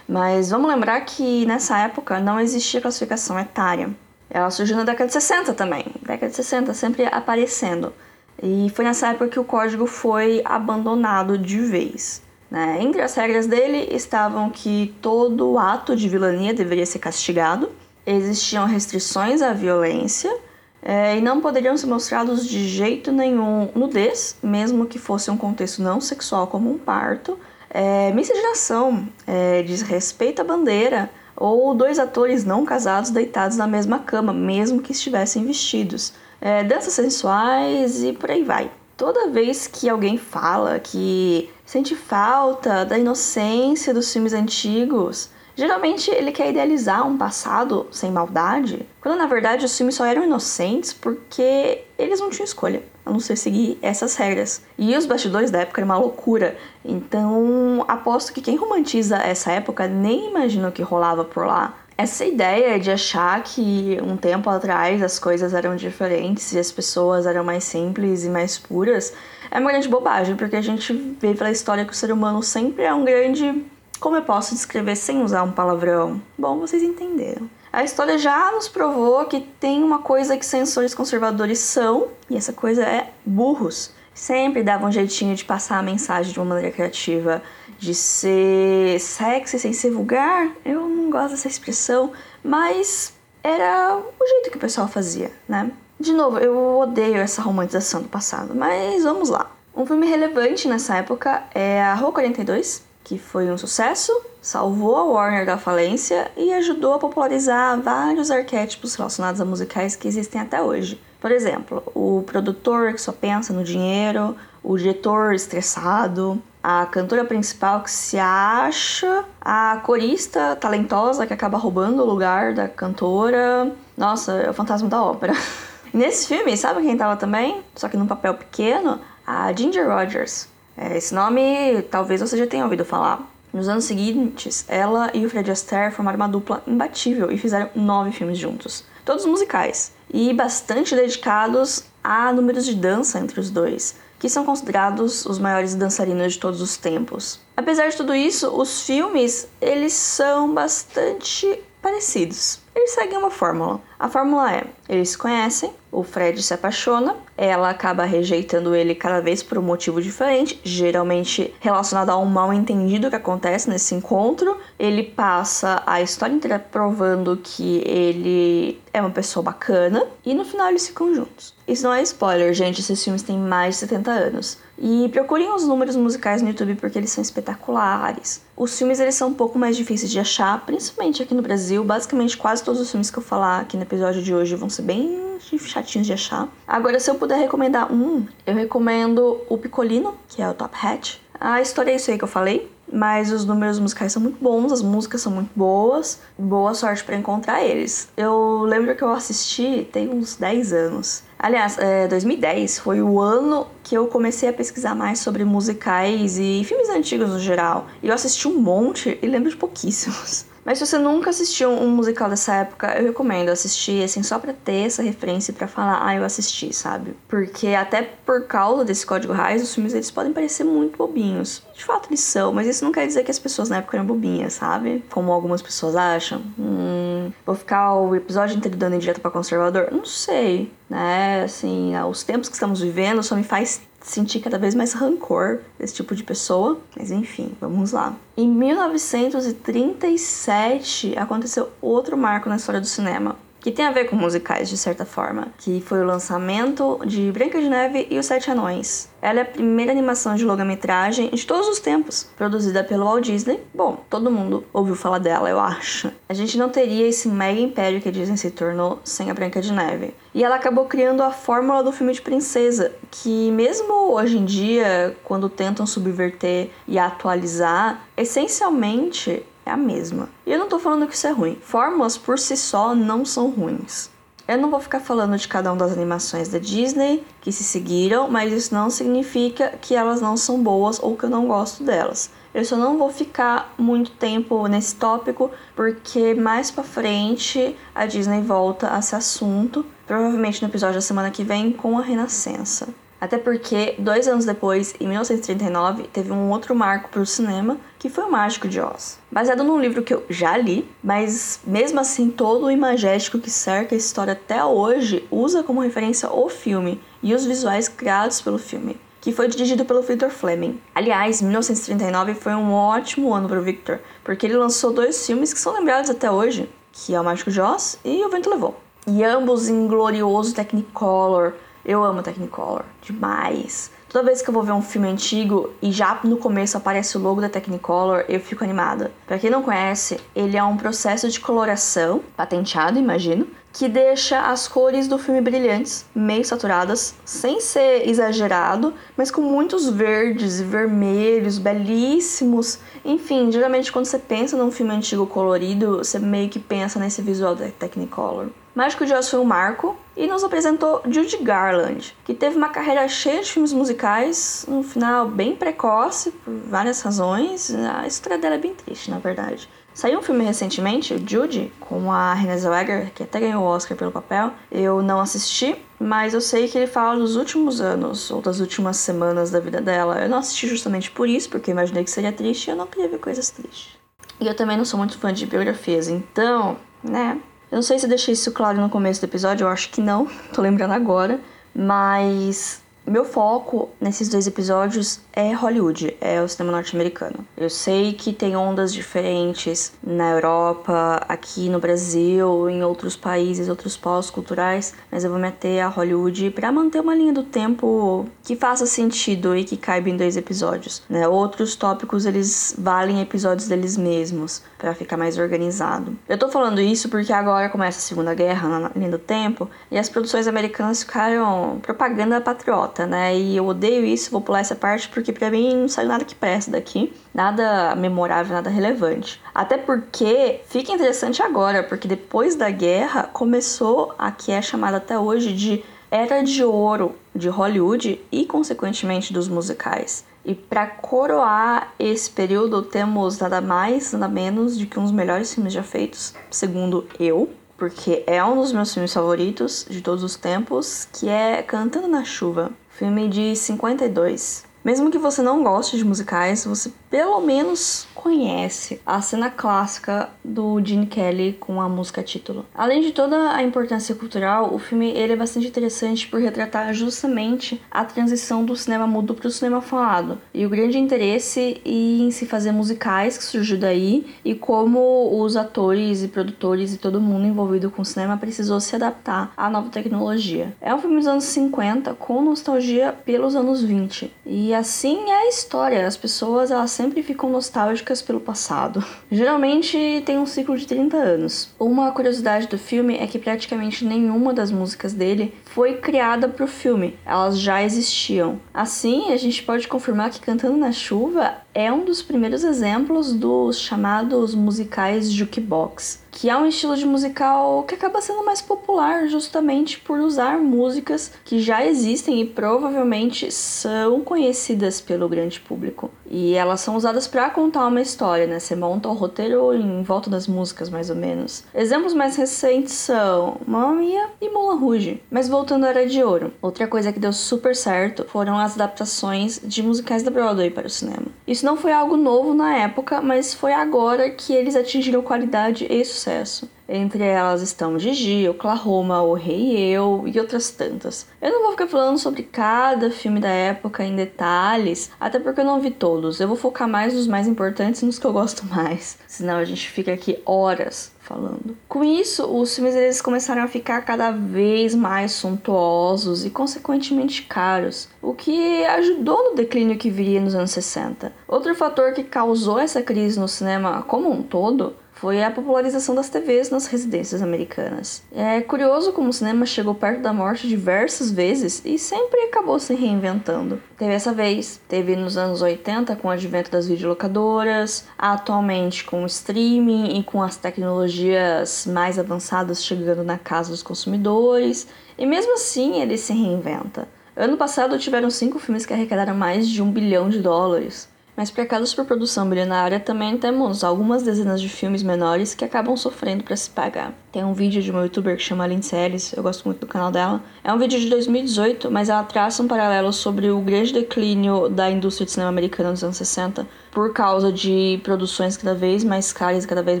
Mas 0.08 0.50
vamos 0.50 0.70
lembrar 0.70 1.00
que 1.00 1.44
nessa 1.46 1.80
época 1.80 2.20
não 2.20 2.38
existia 2.38 2.80
classificação 2.80 3.36
etária. 3.36 3.90
Ela 4.30 4.48
surgiu 4.50 4.76
na 4.76 4.84
década 4.84 5.08
de 5.08 5.12
60 5.12 5.52
também. 5.54 5.86
Década 6.02 6.30
de 6.30 6.36
60 6.36 6.72
sempre 6.72 7.04
aparecendo. 7.06 7.92
E 8.40 8.70
foi 8.76 8.84
nessa 8.84 9.08
época 9.08 9.28
que 9.28 9.40
o 9.40 9.44
código 9.44 9.86
foi 9.86 10.40
abandonado 10.44 11.36
de 11.36 11.58
vez. 11.58 12.22
Né? 12.48 12.78
Entre 12.80 13.02
as 13.02 13.16
regras 13.16 13.48
dele 13.48 13.88
estavam 13.90 14.50
que 14.50 14.94
todo 15.02 15.58
ato 15.58 15.96
de 15.96 16.08
vilania 16.08 16.54
deveria 16.54 16.86
ser 16.86 17.00
castigado, 17.00 17.70
existiam 18.06 18.64
restrições 18.66 19.42
à 19.42 19.52
violência 19.52 20.32
é, 20.80 21.18
e 21.18 21.20
não 21.20 21.40
poderiam 21.40 21.76
ser 21.76 21.86
mostrados 21.86 22.46
de 22.46 22.68
jeito 22.68 23.10
nenhum 23.10 23.68
nudez, 23.74 24.36
mesmo 24.42 24.86
que 24.86 24.98
fosse 24.98 25.30
um 25.30 25.36
contexto 25.36 25.82
não 25.82 26.00
sexual 26.00 26.46
como 26.46 26.70
um 26.70 26.78
parto, 26.78 27.38
é, 27.68 28.12
miscigenação, 28.12 29.08
é, 29.26 29.62
desrespeito 29.62 30.40
à 30.40 30.44
bandeira, 30.44 31.10
ou 31.36 31.74
dois 31.74 31.98
atores 31.98 32.44
não 32.44 32.64
casados 32.64 33.10
deitados 33.10 33.56
na 33.56 33.66
mesma 33.66 33.98
cama, 33.98 34.32
mesmo 34.32 34.80
que 34.80 34.92
estivessem 34.92 35.44
vestidos, 35.44 36.12
é, 36.40 36.62
danças 36.62 36.94
sensuais 36.94 38.02
e 38.02 38.12
por 38.12 38.30
aí 38.30 38.42
vai. 38.42 38.70
Toda 38.96 39.28
vez 39.28 39.66
que 39.66 39.88
alguém 39.88 40.16
fala 40.16 40.78
que 40.78 41.50
sente 41.66 41.94
falta 41.94 42.84
da 42.84 42.96
inocência 42.96 43.92
dos 43.92 44.10
filmes 44.10 44.32
antigos, 44.32 45.28
Geralmente 45.56 46.10
ele 46.10 46.32
quer 46.32 46.50
idealizar 46.50 47.08
um 47.08 47.16
passado 47.16 47.86
sem 47.90 48.10
maldade, 48.12 48.86
quando 49.00 49.16
na 49.16 49.26
verdade 49.26 49.64
os 49.64 49.74
filmes 49.74 49.94
só 49.94 50.04
eram 50.04 50.22
inocentes 50.22 50.92
porque 50.92 51.82
eles 51.98 52.20
não 52.20 52.28
tinham 52.28 52.44
escolha, 52.44 52.82
a 53.06 53.10
não 53.10 53.18
ser 53.18 53.36
seguir 53.36 53.78
essas 53.80 54.14
regras. 54.16 54.62
E 54.76 54.94
os 54.94 55.06
bastidores 55.06 55.50
da 55.50 55.60
época 55.60 55.80
eram 55.80 55.88
uma 55.88 55.98
loucura, 55.98 56.58
então 56.84 57.82
aposto 57.88 58.34
que 58.34 58.42
quem 58.42 58.56
romantiza 58.56 59.16
essa 59.16 59.50
época 59.50 59.88
nem 59.88 60.28
imagina 60.28 60.68
o 60.68 60.72
que 60.72 60.82
rolava 60.82 61.24
por 61.24 61.46
lá. 61.46 61.74
Essa 61.96 62.26
ideia 62.26 62.78
de 62.78 62.90
achar 62.90 63.42
que 63.42 63.98
um 64.02 64.18
tempo 64.18 64.50
atrás 64.50 65.02
as 65.02 65.18
coisas 65.18 65.54
eram 65.54 65.74
diferentes 65.74 66.52
e 66.52 66.58
as 66.58 66.70
pessoas 66.70 67.24
eram 67.24 67.42
mais 67.42 67.64
simples 67.64 68.24
e 68.24 68.28
mais 68.28 68.58
puras 68.58 69.14
é 69.50 69.58
uma 69.58 69.70
grande 69.70 69.88
bobagem, 69.88 70.36
porque 70.36 70.56
a 70.56 70.60
gente 70.60 70.92
vê 70.92 71.32
pela 71.32 71.50
história 71.50 71.86
que 71.86 71.92
o 71.92 71.96
ser 71.96 72.12
humano 72.12 72.42
sempre 72.42 72.82
é 72.84 72.92
um 72.92 73.06
grande 73.06 73.64
como 73.96 74.16
eu 74.16 74.22
posso 74.22 74.54
descrever 74.54 74.96
sem 74.96 75.22
usar 75.22 75.42
um 75.42 75.52
palavrão? 75.52 76.20
Bom, 76.38 76.58
vocês 76.58 76.82
entenderam. 76.82 77.48
A 77.72 77.84
história 77.84 78.16
já 78.16 78.52
nos 78.52 78.68
provou 78.68 79.24
que 79.26 79.40
tem 79.40 79.82
uma 79.82 79.98
coisa 79.98 80.36
que 80.36 80.46
censores 80.46 80.94
conservadores 80.94 81.58
são, 81.58 82.08
e 82.30 82.36
essa 82.36 82.52
coisa 82.52 82.82
é 82.82 83.12
burros. 83.24 83.90
Sempre 84.14 84.62
davam 84.62 84.88
um 84.88 84.92
jeitinho 84.92 85.34
de 85.34 85.44
passar 85.44 85.78
a 85.78 85.82
mensagem 85.82 86.32
de 86.32 86.38
uma 86.38 86.46
maneira 86.46 86.70
criativa, 86.70 87.42
de 87.78 87.94
ser 87.94 88.98
sexy 88.98 89.58
sem 89.58 89.74
ser 89.74 89.90
vulgar. 89.90 90.50
Eu 90.64 90.88
não 90.88 91.10
gosto 91.10 91.32
dessa 91.32 91.48
expressão, 91.48 92.12
mas 92.42 93.12
era 93.44 93.96
o 93.96 94.26
jeito 94.26 94.50
que 94.50 94.56
o 94.56 94.60
pessoal 94.60 94.88
fazia, 94.88 95.30
né? 95.46 95.70
De 96.00 96.12
novo, 96.14 96.38
eu 96.38 96.78
odeio 96.78 97.16
essa 97.16 97.42
romantização 97.42 98.00
do 98.02 98.08
passado, 98.08 98.54
mas 98.54 99.04
vamos 99.04 99.28
lá. 99.28 99.50
Um 99.74 99.84
filme 99.84 100.06
relevante 100.06 100.66
nessa 100.66 100.96
época 100.96 101.44
é 101.54 101.82
a 101.82 101.92
Rua 101.92 102.12
42, 102.12 102.85
que 103.06 103.16
foi 103.16 103.48
um 103.52 103.56
sucesso, 103.56 104.12
salvou 104.42 104.96
a 104.96 105.04
Warner 105.04 105.46
da 105.46 105.56
falência 105.56 106.28
e 106.36 106.52
ajudou 106.52 106.94
a 106.94 106.98
popularizar 106.98 107.80
vários 107.80 108.32
arquétipos 108.32 108.96
relacionados 108.96 109.40
a 109.40 109.44
musicais 109.44 109.94
que 109.94 110.08
existem 110.08 110.40
até 110.40 110.60
hoje. 110.60 111.00
Por 111.20 111.30
exemplo, 111.30 111.84
o 111.94 112.24
produtor 112.26 112.92
que 112.92 113.00
só 113.00 113.12
pensa 113.12 113.52
no 113.52 113.62
dinheiro, 113.62 114.34
o 114.60 114.76
diretor 114.76 115.34
estressado, 115.34 116.42
a 116.60 116.84
cantora 116.86 117.24
principal 117.24 117.84
que 117.84 117.92
se 117.92 118.18
acha, 118.18 119.24
a 119.40 119.80
corista 119.84 120.56
talentosa 120.56 121.28
que 121.28 121.32
acaba 121.32 121.56
roubando 121.56 122.02
o 122.02 122.06
lugar 122.06 122.54
da 122.54 122.68
cantora. 122.68 123.70
Nossa, 123.96 124.32
é 124.32 124.50
o 124.50 124.52
fantasma 124.52 124.88
da 124.88 125.00
ópera. 125.00 125.32
Nesse 125.94 126.26
filme, 126.26 126.56
sabe 126.56 126.82
quem 126.82 126.96
tava 126.96 127.14
também? 127.14 127.62
Só 127.76 127.88
que 127.88 127.96
num 127.96 128.08
papel 128.08 128.34
pequeno? 128.34 128.98
A 129.24 129.52
Ginger 129.52 129.88
Rogers. 129.88 130.55
É, 130.76 130.96
esse 130.96 131.14
nome 131.14 131.82
talvez 131.90 132.20
você 132.20 132.36
já 132.36 132.46
tenha 132.46 132.64
ouvido 132.64 132.84
falar. 132.84 133.32
Nos 133.52 133.68
anos 133.68 133.84
seguintes, 133.84 134.64
ela 134.68 135.10
e 135.14 135.24
o 135.24 135.30
Fred 135.30 135.50
Astaire 135.50 135.94
formaram 135.94 136.16
uma 136.16 136.28
dupla 136.28 136.62
imbatível 136.66 137.30
e 137.30 137.38
fizeram 137.38 137.70
nove 137.74 138.12
filmes 138.12 138.36
juntos, 138.36 138.84
todos 139.04 139.24
musicais, 139.24 139.92
e 140.12 140.34
bastante 140.34 140.94
dedicados 140.94 141.84
a 142.04 142.32
números 142.32 142.66
de 142.66 142.74
dança 142.74 143.18
entre 143.18 143.40
os 143.40 143.48
dois, 143.48 143.96
que 144.18 144.28
são 144.28 144.44
considerados 144.44 145.24
os 145.24 145.38
maiores 145.38 145.74
dançarinos 145.74 146.34
de 146.34 146.38
todos 146.38 146.60
os 146.60 146.76
tempos. 146.76 147.40
Apesar 147.56 147.88
de 147.88 147.96
tudo 147.96 148.14
isso, 148.14 148.48
os 148.50 148.82
filmes 148.82 149.48
eles 149.60 149.94
são 149.94 150.52
bastante 150.52 151.58
parecidos. 151.86 152.58
Eles 152.74 152.90
seguem 152.90 153.16
uma 153.16 153.30
fórmula. 153.30 153.80
A 153.96 154.08
fórmula 154.08 154.52
é: 154.52 154.64
eles 154.88 155.10
se 155.10 155.18
conhecem, 155.18 155.72
o 155.92 156.02
Fred 156.02 156.42
se 156.42 156.52
apaixona, 156.52 157.14
ela 157.36 157.70
acaba 157.70 158.04
rejeitando 158.04 158.74
ele 158.74 158.92
cada 158.92 159.20
vez 159.20 159.40
por 159.40 159.56
um 159.56 159.62
motivo 159.62 160.02
diferente, 160.02 160.60
geralmente 160.64 161.54
relacionado 161.60 162.10
a 162.10 162.18
um 162.18 162.24
mal 162.24 162.52
entendido 162.52 163.08
que 163.08 163.14
acontece 163.14 163.70
nesse 163.70 163.94
encontro. 163.94 164.58
Ele 164.76 165.04
passa 165.04 165.80
a 165.86 166.02
história 166.02 166.34
inteira 166.34 166.58
provando 166.58 167.38
que 167.40 167.82
ele 167.86 168.82
é 168.92 169.00
uma 169.00 169.10
pessoa 169.10 169.44
bacana 169.44 170.04
e 170.24 170.34
no 170.34 170.44
final 170.44 170.68
eles 170.68 170.88
ficam 170.88 171.14
juntos. 171.14 171.54
Isso 171.68 171.84
não 171.84 171.94
é 171.94 172.02
spoiler, 172.02 172.52
gente, 172.52 172.80
esses 172.80 173.02
filmes 173.02 173.22
têm 173.22 173.38
mais 173.38 173.76
de 173.76 173.80
70 173.82 174.10
anos. 174.10 174.58
E 174.78 175.08
procurem 175.08 175.52
os 175.54 175.64
números 175.64 175.96
musicais 175.96 176.42
no 176.42 176.48
YouTube 176.48 176.74
porque 176.76 176.98
eles 176.98 177.10
são 177.10 177.22
espetaculares. 177.22 178.42
Os 178.56 178.76
filmes 178.76 179.00
eles 179.00 179.14
são 179.14 179.28
um 179.28 179.34
pouco 179.34 179.58
mais 179.58 179.76
difíceis 179.76 180.10
de 180.10 180.18
achar, 180.20 180.64
principalmente 180.66 181.22
aqui 181.22 181.34
no 181.34 181.42
Brasil. 181.42 181.82
Basicamente, 181.82 182.36
quase 182.36 182.62
todos 182.62 182.80
os 182.80 182.90
filmes 182.90 183.10
que 183.10 183.18
eu 183.18 183.22
falar 183.22 183.60
aqui 183.60 183.76
no 183.76 183.82
episódio 183.84 184.22
de 184.22 184.34
hoje 184.34 184.54
vão 184.54 184.68
ser 184.68 184.82
bem 184.82 185.38
chatinhos 185.58 186.06
de 186.06 186.12
achar. 186.12 186.48
Agora, 186.66 186.98
se 186.98 187.10
eu 187.10 187.14
puder 187.14 187.38
recomendar 187.38 187.92
um, 187.92 188.26
eu 188.46 188.54
recomendo 188.54 189.40
o 189.48 189.56
Picolino, 189.56 190.14
que 190.28 190.42
é 190.42 190.48
o 190.48 190.54
Top 190.54 190.74
Hat. 190.82 191.20
A 191.38 191.60
história 191.60 191.90
é 191.92 191.96
isso 191.96 192.10
aí 192.10 192.18
que 192.18 192.24
eu 192.24 192.28
falei, 192.28 192.70
mas 192.90 193.30
os 193.30 193.44
números 193.44 193.78
musicais 193.78 194.12
são 194.12 194.22
muito 194.22 194.42
bons, 194.42 194.72
as 194.72 194.82
músicas 194.82 195.20
são 195.20 195.32
muito 195.32 195.50
boas. 195.54 196.20
Boa 196.38 196.74
sorte 196.74 197.04
para 197.04 197.16
encontrar 197.16 197.62
eles. 197.62 198.08
Eu 198.16 198.62
lembro 198.62 198.94
que 198.96 199.02
eu 199.02 199.12
assisti 199.12 199.86
tem 199.92 200.08
uns 200.08 200.36
10 200.36 200.72
anos. 200.72 201.22
Aliás, 201.38 201.78
é, 201.78 202.08
2010 202.08 202.78
foi 202.78 203.02
o 203.02 203.20
ano 203.20 203.66
que 203.82 203.94
eu 203.94 204.06
comecei 204.06 204.48
a 204.48 204.52
pesquisar 204.52 204.94
mais 204.94 205.18
sobre 205.18 205.44
musicais 205.44 206.38
e 206.38 206.64
filmes 206.64 206.88
antigos 206.88 207.28
no 207.28 207.38
geral. 207.38 207.86
E 208.02 208.08
eu 208.08 208.14
assisti 208.14 208.48
um 208.48 208.58
monte 208.58 209.18
e 209.20 209.26
lembro 209.26 209.50
de 209.50 209.56
pouquíssimos. 209.56 210.46
Mas 210.66 210.78
se 210.78 210.86
você 210.86 210.98
nunca 210.98 211.30
assistiu 211.30 211.70
um 211.70 211.88
musical 211.90 212.28
dessa 212.28 212.52
época, 212.56 212.98
eu 212.98 213.06
recomendo 213.06 213.50
assistir, 213.50 214.02
assim, 214.02 214.20
só 214.24 214.36
pra 214.36 214.52
ter 214.52 214.86
essa 214.86 215.00
referência 215.00 215.54
para 215.54 215.68
falar, 215.68 216.04
ah, 216.04 216.16
eu 216.16 216.24
assisti, 216.24 216.74
sabe? 216.74 217.14
Porque 217.28 217.68
até 217.68 218.02
por 218.02 218.46
causa 218.46 218.84
desse 218.84 219.06
código 219.06 219.32
raiz, 219.32 219.62
os 219.62 219.72
filmes 219.72 219.94
eles 219.94 220.10
podem 220.10 220.32
parecer 220.32 220.64
muito 220.64 220.98
bobinhos. 220.98 221.62
De 221.72 221.84
fato 221.84 222.08
eles 222.08 222.18
são, 222.18 222.52
mas 222.52 222.66
isso 222.66 222.84
não 222.84 222.90
quer 222.90 223.06
dizer 223.06 223.22
que 223.22 223.30
as 223.30 223.38
pessoas 223.38 223.68
na 223.68 223.76
época 223.76 223.96
eram 223.96 224.04
bobinhas, 224.04 224.54
sabe? 224.54 225.04
Como 225.08 225.30
algumas 225.30 225.62
pessoas 225.62 225.94
acham. 225.94 226.42
Hum, 226.58 227.30
vou 227.46 227.54
ficar 227.54 227.94
o 227.94 228.16
episódio 228.16 228.56
inteiro 228.56 228.76
dando 228.76 228.98
direto 228.98 229.20
pra 229.20 229.30
conservador? 229.30 229.90
Não 229.92 230.04
sei, 230.04 230.72
né? 230.90 231.44
Assim, 231.44 231.92
os 232.10 232.24
tempos 232.24 232.48
que 232.48 232.56
estamos 232.56 232.80
vivendo 232.80 233.22
só 233.22 233.36
me 233.36 233.44
faz 233.44 233.80
sentir 234.06 234.40
cada 234.40 234.58
vez 234.58 234.74
mais 234.74 234.92
rancor 234.92 235.60
desse 235.78 235.94
tipo 235.94 236.14
de 236.14 236.22
pessoa. 236.22 236.78
Mas 236.96 237.10
enfim, 237.10 237.52
vamos 237.60 237.92
lá. 237.92 238.14
Em 238.36 238.48
1937 238.48 241.18
aconteceu 241.18 241.70
outro 241.80 242.16
marco 242.16 242.48
na 242.48 242.54
história 242.56 242.80
do 242.80 242.86
cinema 242.86 243.36
que 243.66 243.72
tem 243.72 243.84
a 243.84 243.90
ver 243.90 244.04
com 244.04 244.14
musicais 244.14 244.68
de 244.68 244.76
certa 244.76 245.04
forma, 245.04 245.48
que 245.58 245.80
foi 245.80 245.98
o 245.98 246.06
lançamento 246.06 247.00
de 247.04 247.32
Branca 247.32 247.60
de 247.60 247.68
Neve 247.68 248.06
e 248.08 248.16
os 248.16 248.24
Sete 248.24 248.48
Anões. 248.48 249.08
Ela 249.20 249.40
é 249.40 249.42
a 249.42 249.44
primeira 249.44 249.90
animação 249.90 250.36
de 250.36 250.44
longa-metragem 250.44 251.30
de 251.30 251.44
todos 251.44 251.66
os 251.66 251.80
tempos, 251.80 252.30
produzida 252.36 252.84
pelo 252.84 253.04
Walt 253.04 253.24
Disney. 253.24 253.58
Bom, 253.74 254.04
todo 254.08 254.30
mundo 254.30 254.64
ouviu 254.72 254.94
falar 254.94 255.18
dela, 255.18 255.50
eu 255.50 255.58
acho. 255.58 256.12
A 256.28 256.32
gente 256.32 256.56
não 256.56 256.68
teria 256.68 257.08
esse 257.08 257.26
mega 257.26 257.58
império 257.58 258.00
que 258.00 258.08
a 258.08 258.12
Disney 258.12 258.36
se 258.36 258.52
tornou 258.52 259.00
sem 259.02 259.32
a 259.32 259.34
Branca 259.34 259.60
de 259.60 259.72
Neve. 259.72 260.14
E 260.32 260.44
ela 260.44 260.54
acabou 260.54 260.84
criando 260.84 261.24
a 261.24 261.32
fórmula 261.32 261.82
do 261.82 261.90
filme 261.90 262.12
de 262.12 262.22
princesa, 262.22 262.92
que 263.10 263.50
mesmo 263.50 264.12
hoje 264.12 264.38
em 264.38 264.44
dia, 264.44 265.16
quando 265.24 265.48
tentam 265.48 265.84
subverter 265.86 266.70
e 266.86 267.00
atualizar, 267.00 268.00
essencialmente 268.16 269.44
é 269.66 269.70
a 269.70 269.76
mesma. 269.76 270.28
E 270.46 270.52
eu 270.52 270.58
não 270.58 270.68
tô 270.68 270.78
falando 270.78 271.06
que 271.08 271.14
isso 271.14 271.26
é 271.26 271.32
ruim. 271.32 271.58
Fórmulas 271.60 272.16
por 272.16 272.38
si 272.38 272.56
só 272.56 272.94
não 272.94 273.24
são 273.24 273.50
ruins. 273.50 274.08
Eu 274.48 274.56
não 274.58 274.70
vou 274.70 274.78
ficar 274.78 275.00
falando 275.00 275.36
de 275.36 275.48
cada 275.48 275.72
uma 275.72 275.78
das 275.78 275.92
animações 275.92 276.48
da 276.48 276.58
Disney 276.58 277.24
que 277.40 277.50
se 277.50 277.64
seguiram, 277.64 278.30
mas 278.30 278.52
isso 278.52 278.72
não 278.72 278.88
significa 278.88 279.74
que 279.80 279.96
elas 279.96 280.20
não 280.20 280.36
são 280.36 280.62
boas 280.62 281.00
ou 281.02 281.16
que 281.16 281.24
eu 281.24 281.30
não 281.30 281.48
gosto 281.48 281.82
delas. 281.82 282.30
Eu 282.54 282.64
só 282.64 282.76
não 282.76 282.96
vou 282.96 283.10
ficar 283.10 283.74
muito 283.76 284.12
tempo 284.12 284.68
nesse 284.68 284.94
tópico, 284.94 285.50
porque 285.74 286.32
mais 286.32 286.70
pra 286.70 286.84
frente 286.84 287.76
a 287.92 288.06
Disney 288.06 288.40
volta 288.40 288.94
a 288.94 289.00
esse 289.00 289.16
assunto, 289.16 289.84
provavelmente 290.06 290.62
no 290.62 290.68
episódio 290.68 290.94
da 290.94 291.00
semana 291.00 291.32
que 291.32 291.42
vem, 291.42 291.72
com 291.72 291.98
a 291.98 292.02
Renascença. 292.02 292.88
Até 293.26 293.38
porque, 293.38 293.96
dois 293.98 294.28
anos 294.28 294.44
depois, 294.44 294.94
em 295.00 295.08
1939, 295.08 296.04
teve 296.12 296.30
um 296.30 296.48
outro 296.48 296.76
marco 296.76 297.08
para 297.08 297.20
o 297.20 297.26
cinema, 297.26 297.76
que 297.98 298.08
foi 298.08 298.22
o 298.22 298.30
Mágico 298.30 298.68
de 298.68 298.80
Oz. 298.80 299.18
Baseado 299.32 299.64
num 299.64 299.80
livro 299.80 300.00
que 300.04 300.14
eu 300.14 300.24
já 300.30 300.56
li, 300.56 300.88
mas 301.02 301.58
mesmo 301.66 301.98
assim 301.98 302.30
todo 302.30 302.66
o 302.66 302.70
imagético 302.70 303.40
que 303.40 303.50
cerca 303.50 303.96
a 303.96 303.98
história 303.98 304.34
até 304.34 304.64
hoje 304.64 305.26
usa 305.28 305.64
como 305.64 305.80
referência 305.80 306.30
o 306.30 306.48
filme 306.48 307.00
e 307.20 307.34
os 307.34 307.44
visuais 307.44 307.88
criados 307.88 308.40
pelo 308.40 308.58
filme 308.58 308.96
que 309.20 309.32
foi 309.32 309.48
dirigido 309.48 309.84
pelo 309.84 310.02
Victor 310.02 310.30
Fleming. 310.30 310.80
Aliás, 310.94 311.42
1939 311.42 312.34
foi 312.34 312.54
um 312.54 312.72
ótimo 312.72 313.34
ano 313.34 313.48
para 313.48 313.58
o 313.58 313.62
Victor, 313.62 313.98
porque 314.22 314.46
ele 314.46 314.56
lançou 314.56 314.92
dois 314.92 315.26
filmes 315.26 315.52
que 315.52 315.58
são 315.58 315.72
lembrados 315.72 316.08
até 316.08 316.30
hoje, 316.30 316.70
que 316.92 317.12
é 317.12 317.20
O 317.20 317.24
Mágico 317.24 317.50
de 317.50 317.60
Oz 317.60 317.98
e 318.04 318.24
O 318.24 318.30
Vento 318.30 318.48
Levou. 318.48 318.76
E 319.04 319.24
ambos 319.24 319.68
em 319.68 319.88
glorioso 319.88 320.54
Technicolor, 320.54 321.54
eu 321.86 322.02
amo 322.02 322.22
Technicolor 322.22 322.82
demais. 323.00 323.90
Toda 324.08 324.26
vez 324.26 324.42
que 324.42 324.48
eu 324.48 324.54
vou 324.54 324.62
ver 324.62 324.72
um 324.72 324.82
filme 324.82 325.08
antigo 325.08 325.70
e 325.80 325.92
já 325.92 326.18
no 326.24 326.36
começo 326.36 326.76
aparece 326.76 327.16
o 327.16 327.20
logo 327.20 327.40
da 327.40 327.48
Technicolor, 327.48 328.24
eu 328.28 328.40
fico 328.40 328.64
animada. 328.64 329.12
Para 329.26 329.38
quem 329.38 329.50
não 329.50 329.62
conhece, 329.62 330.18
ele 330.34 330.56
é 330.56 330.64
um 330.64 330.76
processo 330.76 331.28
de 331.28 331.38
coloração, 331.38 332.22
patenteado, 332.36 332.98
imagino, 332.98 333.46
que 333.76 333.90
deixa 333.90 334.40
as 334.40 334.66
cores 334.66 335.06
do 335.06 335.18
filme 335.18 335.42
brilhantes, 335.42 336.06
meio 336.14 336.42
saturadas, 336.42 337.14
sem 337.26 337.60
ser 337.60 338.08
exagerado, 338.08 338.94
mas 339.14 339.30
com 339.30 339.42
muitos 339.42 339.86
verdes 339.86 340.60
e 340.60 340.64
vermelhos, 340.64 341.58
belíssimos. 341.58 342.78
Enfim, 343.04 343.52
geralmente 343.52 343.92
quando 343.92 344.06
você 344.06 344.18
pensa 344.18 344.56
num 344.56 344.70
filme 344.70 344.94
antigo 344.94 345.26
colorido, 345.26 345.98
você 345.98 346.18
meio 346.18 346.48
que 346.48 346.58
pensa 346.58 346.98
nesse 346.98 347.20
visual 347.20 347.54
da 347.54 347.68
Technicolor. 347.68 348.46
Mágico 348.74 349.04
de 349.04 349.12
Oz 349.12 349.28
foi 349.28 349.40
um 349.40 349.44
marco 349.44 349.94
e 350.16 350.26
nos 350.26 350.42
apresentou 350.42 351.02
Judy 351.04 351.36
Garland, 351.42 352.16
que 352.24 352.32
teve 352.32 352.56
uma 352.56 352.70
carreira 352.70 353.06
cheia 353.08 353.42
de 353.42 353.52
filmes 353.52 353.74
musicais, 353.74 354.64
um 354.66 354.82
final 354.82 355.28
bem 355.28 355.54
precoce 355.54 356.30
por 356.30 356.54
várias 356.66 357.02
razões. 357.02 357.74
A 357.74 358.06
história 358.06 358.38
dela 358.38 358.54
é 358.54 358.58
bem 358.58 358.74
triste, 358.74 359.10
na 359.10 359.18
verdade. 359.18 359.68
Saiu 359.96 360.18
um 360.18 360.22
filme 360.22 360.44
recentemente, 360.44 361.14
o 361.14 361.18
Judy, 361.26 361.72
com 361.80 362.12
a 362.12 362.34
Renée 362.34 362.58
Zellweger, 362.58 363.10
que 363.14 363.22
até 363.22 363.40
ganhou 363.40 363.64
o 363.64 363.66
Oscar 363.66 363.96
pelo 363.96 364.12
papel. 364.12 364.52
Eu 364.70 365.00
não 365.00 365.18
assisti, 365.18 365.74
mas 365.98 366.34
eu 366.34 366.40
sei 366.42 366.68
que 366.68 366.76
ele 366.76 366.86
fala 366.86 367.18
dos 367.18 367.34
últimos 367.34 367.80
anos 367.80 368.30
ou 368.30 368.42
das 368.42 368.60
últimas 368.60 368.98
semanas 368.98 369.50
da 369.50 369.58
vida 369.58 369.80
dela. 369.80 370.20
Eu 370.20 370.28
não 370.28 370.36
assisti 370.36 370.68
justamente 370.68 371.10
por 371.10 371.26
isso, 371.26 371.48
porque 371.48 371.70
imaginei 371.70 372.04
que 372.04 372.10
seria 372.10 372.30
triste 372.30 372.66
e 372.66 372.72
eu 372.72 372.76
não 372.76 372.86
queria 372.86 373.08
ver 373.08 373.18
coisas 373.18 373.48
tristes. 373.48 373.96
E 374.38 374.46
eu 374.46 374.54
também 374.54 374.76
não 374.76 374.84
sou 374.84 374.98
muito 374.98 375.18
fã 375.18 375.32
de 375.32 375.46
biografias, 375.46 376.08
então, 376.08 376.76
né, 377.02 377.40
eu 377.72 377.76
não 377.76 377.82
sei 377.82 377.98
se 377.98 378.06
deixei 378.06 378.34
isso 378.34 378.52
claro 378.52 378.78
no 378.78 378.90
começo 378.90 379.22
do 379.22 379.24
episódio, 379.24 379.64
eu 379.64 379.68
acho 379.68 379.88
que 379.88 380.02
não, 380.02 380.26
tô 380.52 380.60
lembrando 380.60 380.92
agora. 380.92 381.40
Mas 381.74 382.82
meu 383.06 383.24
foco 383.24 383.88
nesses 384.00 384.28
dois 384.28 384.48
episódios 384.48 385.20
é 385.32 385.52
Hollywood, 385.52 386.16
é 386.20 386.42
o 386.42 386.48
cinema 386.48 386.72
norte-americano. 386.72 387.46
Eu 387.56 387.70
sei 387.70 388.12
que 388.12 388.32
tem 388.32 388.56
ondas 388.56 388.92
diferentes 388.92 389.92
na 390.02 390.32
Europa, 390.32 391.24
aqui 391.28 391.68
no 391.68 391.78
Brasil, 391.78 392.68
em 392.68 392.82
outros 392.82 393.14
países, 393.14 393.68
outros 393.68 393.96
pós 393.96 394.28
culturais, 394.28 394.92
mas 395.10 395.22
eu 395.22 395.30
vou 395.30 395.38
meter 395.38 395.80
a 395.80 395.88
Hollywood 395.88 396.50
para 396.50 396.72
manter 396.72 397.00
uma 397.00 397.14
linha 397.14 397.32
do 397.32 397.44
tempo 397.44 398.26
que 398.42 398.56
faça 398.56 398.86
sentido 398.86 399.56
e 399.56 399.62
que 399.62 399.76
caiba 399.76 400.10
em 400.10 400.16
dois 400.16 400.36
episódios. 400.36 401.02
Né? 401.08 401.28
Outros 401.28 401.76
tópicos 401.76 402.26
eles 402.26 402.74
valem 402.76 403.20
episódios 403.20 403.68
deles 403.68 403.96
mesmos 403.96 404.62
para 404.78 404.94
ficar 404.94 405.16
mais 405.16 405.38
organizado. 405.38 406.16
Eu 406.28 406.38
tô 406.38 406.48
falando 406.48 406.80
isso 406.80 407.08
porque 407.08 407.32
agora 407.32 407.68
começa 407.68 407.98
a 407.98 408.02
Segunda 408.02 408.34
Guerra 408.34 408.68
na 408.68 408.90
linha 408.96 409.10
do 409.10 409.18
tempo 409.18 409.70
e 409.90 409.98
as 409.98 410.08
produções 410.08 410.48
americanas 410.48 411.02
ficaram 411.02 411.78
propaganda 411.80 412.40
patriota 412.40 412.95
né? 413.04 413.36
E 413.36 413.56
eu 413.56 413.66
odeio 413.66 414.04
isso, 414.04 414.30
vou 414.30 414.40
pular 414.40 414.60
essa 414.60 414.76
parte 414.76 415.08
porque 415.08 415.32
para 415.32 415.50
mim 415.50 415.74
não 415.74 415.88
saiu 415.88 416.08
nada 416.08 416.24
que 416.24 416.34
presta 416.34 416.70
daqui, 416.70 417.12
nada 417.34 417.96
memorável, 417.96 418.54
nada 418.54 418.70
relevante. 418.70 419.42
Até 419.52 419.76
porque 419.76 420.60
fica 420.68 420.92
interessante 420.92 421.42
agora, 421.42 421.82
porque 421.82 422.06
depois 422.06 422.54
da 422.54 422.70
guerra 422.70 423.24
começou 423.24 424.14
a 424.16 424.30
que 424.30 424.52
é 424.52 424.62
chamada 424.62 424.98
até 424.98 425.18
hoje 425.18 425.52
de 425.52 425.84
era 426.10 426.42
de 426.42 426.62
ouro 426.62 427.16
de 427.34 427.48
Hollywood 427.48 428.20
e 428.30 428.46
consequentemente 428.46 429.32
dos 429.32 429.48
musicais. 429.48 430.24
E 430.44 430.54
para 430.54 430.86
coroar 430.86 431.92
esse 431.98 432.30
período, 432.30 432.80
temos 432.82 433.38
nada 433.38 433.60
mais, 433.60 434.12
nada 434.12 434.28
menos 434.28 434.78
do 434.78 434.86
que 434.86 434.98
um 434.98 435.02
dos 435.02 435.10
melhores 435.10 435.52
filmes 435.52 435.72
já 435.72 435.82
feitos, 435.82 436.34
segundo 436.50 437.06
eu, 437.18 437.50
porque 437.76 438.22
é 438.26 438.42
um 438.44 438.56
dos 438.56 438.72
meus 438.72 438.94
filmes 438.94 439.12
favoritos 439.12 439.84
de 439.88 440.00
todos 440.00 440.22
os 440.22 440.36
tempos, 440.36 441.08
que 441.12 441.28
é 441.28 441.62
Cantando 441.62 442.08
na 442.08 442.24
Chuva, 442.24 442.70
filme 442.96 443.28
de 443.28 443.54
52. 443.54 444.65
Mesmo 444.86 445.10
que 445.10 445.18
você 445.18 445.42
não 445.42 445.64
goste 445.64 445.96
de 445.96 446.04
musicais, 446.04 446.64
você 446.64 446.92
pelo 447.10 447.40
menos 447.40 448.06
conhece 448.14 449.00
a 449.04 449.20
cena 449.20 449.50
clássica 449.50 450.28
do 450.44 450.80
Gene 450.80 451.06
Kelly 451.06 451.56
com 451.58 451.80
a 451.80 451.88
música 451.88 452.22
título. 452.22 452.64
Além 452.72 453.00
de 453.00 453.10
toda 453.10 453.50
a 453.50 453.64
importância 453.64 454.14
cultural, 454.14 454.72
o 454.72 454.78
filme 454.78 455.10
ele 455.10 455.32
é 455.32 455.36
bastante 455.36 455.66
interessante 455.66 456.28
por 456.28 456.40
retratar 456.40 456.94
justamente 456.94 457.82
a 457.90 458.04
transição 458.04 458.64
do 458.64 458.76
cinema 458.76 459.08
mudo 459.08 459.34
para 459.34 459.48
o 459.48 459.50
cinema 459.50 459.80
falado 459.80 460.38
e 460.54 460.64
o 460.64 460.70
grande 460.70 460.98
interesse 460.98 461.80
em 461.84 462.30
se 462.30 462.46
fazer 462.46 462.70
musicais 462.70 463.36
que 463.36 463.44
surgiu 463.44 463.78
daí 463.78 464.24
e 464.44 464.54
como 464.54 465.42
os 465.42 465.56
atores 465.56 466.22
e 466.22 466.28
produtores 466.28 466.94
e 466.94 466.98
todo 466.98 467.20
mundo 467.20 467.44
envolvido 467.44 467.90
com 467.90 468.02
o 468.02 468.04
cinema 468.04 468.36
precisou 468.36 468.78
se 468.78 468.94
adaptar 468.94 469.52
à 469.56 469.68
nova 469.68 469.88
tecnologia. 469.88 470.72
É 470.80 470.94
um 470.94 470.98
filme 471.00 471.16
dos 471.16 471.26
anos 471.26 471.44
50 471.44 472.14
com 472.14 472.40
nostalgia 472.40 473.12
pelos 473.24 473.56
anos 473.56 473.82
20 473.82 474.32
e 474.46 474.75
assim 474.76 475.30
é 475.30 475.42
a 475.42 475.48
história. 475.48 476.06
As 476.06 476.16
pessoas 476.16 476.70
elas 476.70 476.90
sempre 476.90 477.22
ficam 477.22 477.50
nostálgicas 477.50 478.22
pelo 478.22 478.40
passado. 478.40 479.04
Geralmente 479.30 480.22
tem 480.24 480.38
um 480.38 480.46
ciclo 480.46 480.76
de 480.76 480.86
30 480.86 481.16
anos. 481.16 481.74
Uma 481.78 482.12
curiosidade 482.12 482.66
do 482.68 482.78
filme 482.78 483.16
é 483.16 483.26
que 483.26 483.38
praticamente 483.38 484.04
nenhuma 484.04 484.52
das 484.54 484.70
músicas 484.70 485.12
dele 485.12 485.54
foi 485.64 485.94
criada 485.94 486.48
para 486.48 486.64
o 486.64 486.68
filme, 486.68 487.18
elas 487.24 487.58
já 487.58 487.82
existiam. 487.82 488.60
Assim, 488.72 489.32
a 489.32 489.36
gente 489.36 489.62
pode 489.62 489.88
confirmar 489.88 490.30
que 490.30 490.40
Cantando 490.40 490.76
na 490.76 490.92
Chuva 490.92 491.54
é 491.76 491.92
um 491.92 492.06
dos 492.06 492.22
primeiros 492.22 492.64
exemplos 492.64 493.34
dos 493.34 493.78
chamados 493.78 494.54
musicais 494.54 495.30
jukebox, 495.30 496.24
que 496.30 496.48
é 496.48 496.56
um 496.56 496.64
estilo 496.64 496.96
de 496.96 497.04
musical 497.04 497.82
que 497.82 497.94
acaba 497.94 498.22
sendo 498.22 498.42
mais 498.42 498.62
popular 498.62 499.28
justamente 499.28 500.00
por 500.00 500.18
usar 500.18 500.58
músicas 500.58 501.32
que 501.44 501.60
já 501.60 501.84
existem 501.84 502.40
e 502.40 502.46
provavelmente 502.46 503.52
são 503.52 504.22
conhecidas 504.22 505.02
pelo 505.02 505.28
grande 505.28 505.60
público. 505.60 506.10
E 506.30 506.54
elas 506.54 506.80
são 506.80 506.96
usadas 506.96 507.26
para 507.26 507.50
contar 507.50 507.86
uma 507.86 508.00
história, 508.00 508.46
né? 508.46 508.58
Você 508.58 508.74
monta 508.74 509.08
o 509.08 509.14
roteiro 509.14 509.72
em 509.74 510.02
volta 510.02 510.28
das 510.28 510.46
músicas, 510.46 510.90
mais 510.90 511.10
ou 511.10 511.16
menos. 511.16 511.64
Exemplos 511.74 512.14
mais 512.14 512.36
recentes 512.36 512.92
são 512.92 513.60
Mamma 513.66 513.94
Mia 513.94 514.28
e 514.40 514.48
Mulan 514.50 514.76
Rouge. 514.76 515.22
Mas 515.30 515.48
voltando 515.48 515.84
à 515.84 515.88
Era 515.88 516.06
de 516.06 516.22
Ouro, 516.22 516.52
outra 516.60 516.86
coisa 516.86 517.12
que 517.12 517.20
deu 517.20 517.32
super 517.32 517.74
certo 517.74 518.24
foram 518.24 518.58
as 518.58 518.74
adaptações 518.74 519.60
de 519.62 519.82
musicais 519.82 520.22
da 520.22 520.30
Broadway 520.30 520.70
para 520.70 520.86
o 520.86 520.90
cinema. 520.90 521.26
Isso 521.46 521.64
não 521.64 521.76
foi 521.76 521.92
algo 521.92 522.16
novo 522.16 522.54
na 522.54 522.76
época, 522.76 523.20
mas 523.20 523.54
foi 523.54 523.72
agora 523.72 524.30
que 524.30 524.52
eles 524.52 524.76
atingiram 524.76 525.22
qualidade 525.22 525.86
e 525.88 526.04
sucesso. 526.04 526.68
Entre 526.88 527.24
elas 527.24 527.62
estão 527.62 527.98
Gigi, 527.98 528.48
Oklahoma, 528.48 529.22
O 529.22 529.34
Rei 529.34 529.76
e 529.76 529.90
Eu 529.90 530.24
e 530.26 530.38
outras 530.38 530.70
tantas. 530.70 531.26
Eu 531.42 531.50
não 531.50 531.62
vou 531.62 531.72
ficar 531.72 531.88
falando 531.88 532.18
sobre 532.18 532.42
cada 532.44 533.10
filme 533.10 533.40
da 533.40 533.48
época 533.48 534.04
em 534.04 534.14
detalhes, 534.14 535.10
até 535.18 535.38
porque 535.38 535.60
eu 535.60 535.64
não 535.64 535.80
vi 535.80 535.90
todos. 535.90 536.40
Eu 536.40 536.48
vou 536.48 536.56
focar 536.56 536.88
mais 536.88 537.14
nos 537.14 537.26
mais 537.26 537.48
importantes 537.48 538.02
e 538.02 538.06
nos 538.06 538.18
que 538.18 538.26
eu 538.26 538.32
gosto 538.32 538.64
mais. 538.66 539.18
Senão 539.26 539.56
a 539.56 539.64
gente 539.64 539.90
fica 539.90 540.12
aqui 540.12 540.38
horas 540.44 541.12
falando. 541.26 541.76
Com 541.88 542.04
isso, 542.04 542.46
os 542.46 542.74
filmes 542.74 542.94
eles 542.94 543.20
começaram 543.20 543.62
a 543.62 543.68
ficar 543.68 544.00
cada 544.02 544.30
vez 544.30 544.94
mais 544.94 545.32
suntuosos 545.32 546.44
e 546.44 546.50
consequentemente 546.50 547.42
caros, 547.42 548.08
o 548.22 548.32
que 548.32 548.84
ajudou 548.84 549.50
no 549.50 549.56
declínio 549.56 549.98
que 549.98 550.08
viria 550.08 550.40
nos 550.40 550.54
anos 550.54 550.70
60. 550.70 551.32
Outro 551.48 551.74
fator 551.74 552.12
que 552.12 552.22
causou 552.22 552.78
essa 552.78 553.02
crise 553.02 553.40
no 553.40 553.48
cinema 553.48 554.02
como 554.02 554.30
um 554.30 554.40
todo 554.40 554.94
foi 555.16 555.42
a 555.42 555.50
popularização 555.50 556.14
das 556.14 556.28
TVs 556.28 556.70
nas 556.70 556.86
residências 556.86 557.42
americanas. 557.42 558.22
É 558.34 558.60
curioso 558.60 559.12
como 559.12 559.30
o 559.30 559.32
cinema 559.32 559.64
chegou 559.64 559.94
perto 559.94 560.20
da 560.20 560.32
morte 560.32 560.68
diversas 560.68 561.30
vezes 561.30 561.82
e 561.84 561.98
sempre 561.98 562.38
acabou 562.42 562.78
se 562.78 562.94
reinventando. 562.94 563.82
Teve 563.96 564.12
essa 564.12 564.32
vez, 564.32 564.78
teve 564.86 565.16
nos 565.16 565.38
anos 565.38 565.62
80 565.62 566.14
com 566.16 566.28
o 566.28 566.30
advento 566.30 566.70
das 566.70 566.86
videolocadoras, 566.86 568.06
atualmente 568.18 569.04
com 569.04 569.22
o 569.22 569.26
streaming 569.26 570.18
e 570.18 570.22
com 570.22 570.42
as 570.42 570.56
tecnologias 570.56 571.86
mais 571.86 572.18
avançadas 572.18 572.84
chegando 572.84 573.24
na 573.24 573.38
casa 573.38 573.70
dos 573.70 573.82
consumidores, 573.82 574.86
e 575.16 575.24
mesmo 575.24 575.54
assim 575.54 576.00
ele 576.00 576.18
se 576.18 576.34
reinventa. 576.34 577.08
Ano 577.34 577.56
passado 577.56 577.98
tiveram 577.98 578.30
cinco 578.30 578.58
filmes 578.58 578.84
que 578.84 578.92
arrecadaram 578.92 579.34
mais 579.34 579.66
de 579.66 579.82
um 579.82 579.90
bilhão 579.90 580.28
de 580.28 580.40
dólares. 580.40 581.08
Mas 581.36 581.50
para 581.50 581.66
cada 581.66 581.84
superprodução 581.84 582.48
bilionária 582.48 582.98
também 582.98 583.36
temos 583.36 583.84
algumas 583.84 584.22
dezenas 584.22 584.60
de 584.60 584.68
filmes 584.68 585.02
menores 585.02 585.54
que 585.54 585.64
acabam 585.64 585.94
sofrendo 585.96 586.42
para 586.42 586.56
se 586.56 586.70
pagar. 586.70 587.12
Tem 587.30 587.44
um 587.44 587.52
vídeo 587.52 587.82
de 587.82 587.90
uma 587.90 588.02
youtuber 588.02 588.36
que 588.36 588.42
chama 588.42 588.66
Lindsay 588.66 588.98
Ellis, 588.98 589.34
eu 589.34 589.42
gosto 589.42 589.66
muito 589.66 589.80
do 589.80 589.86
canal 589.86 590.10
dela. 590.10 590.42
É 590.64 590.72
um 590.72 590.78
vídeo 590.78 590.98
de 590.98 591.10
2018, 591.10 591.90
mas 591.90 592.08
ela 592.08 592.24
traça 592.24 592.62
um 592.62 592.66
paralelo 592.66 593.12
sobre 593.12 593.50
o 593.50 593.60
grande 593.60 593.92
declínio 593.92 594.70
da 594.70 594.90
indústria 594.90 595.26
de 595.26 595.32
cinema 595.32 595.50
americana 595.50 595.90
nos 595.90 596.02
anos 596.02 596.16
60 596.16 596.66
por 596.96 597.12
causa 597.12 597.52
de 597.52 598.00
produções 598.02 598.56
cada 598.56 598.74
vez 598.74 599.04
mais 599.04 599.30
caras 599.30 599.64
e 599.64 599.68
cada 599.68 599.82
vez 599.82 600.00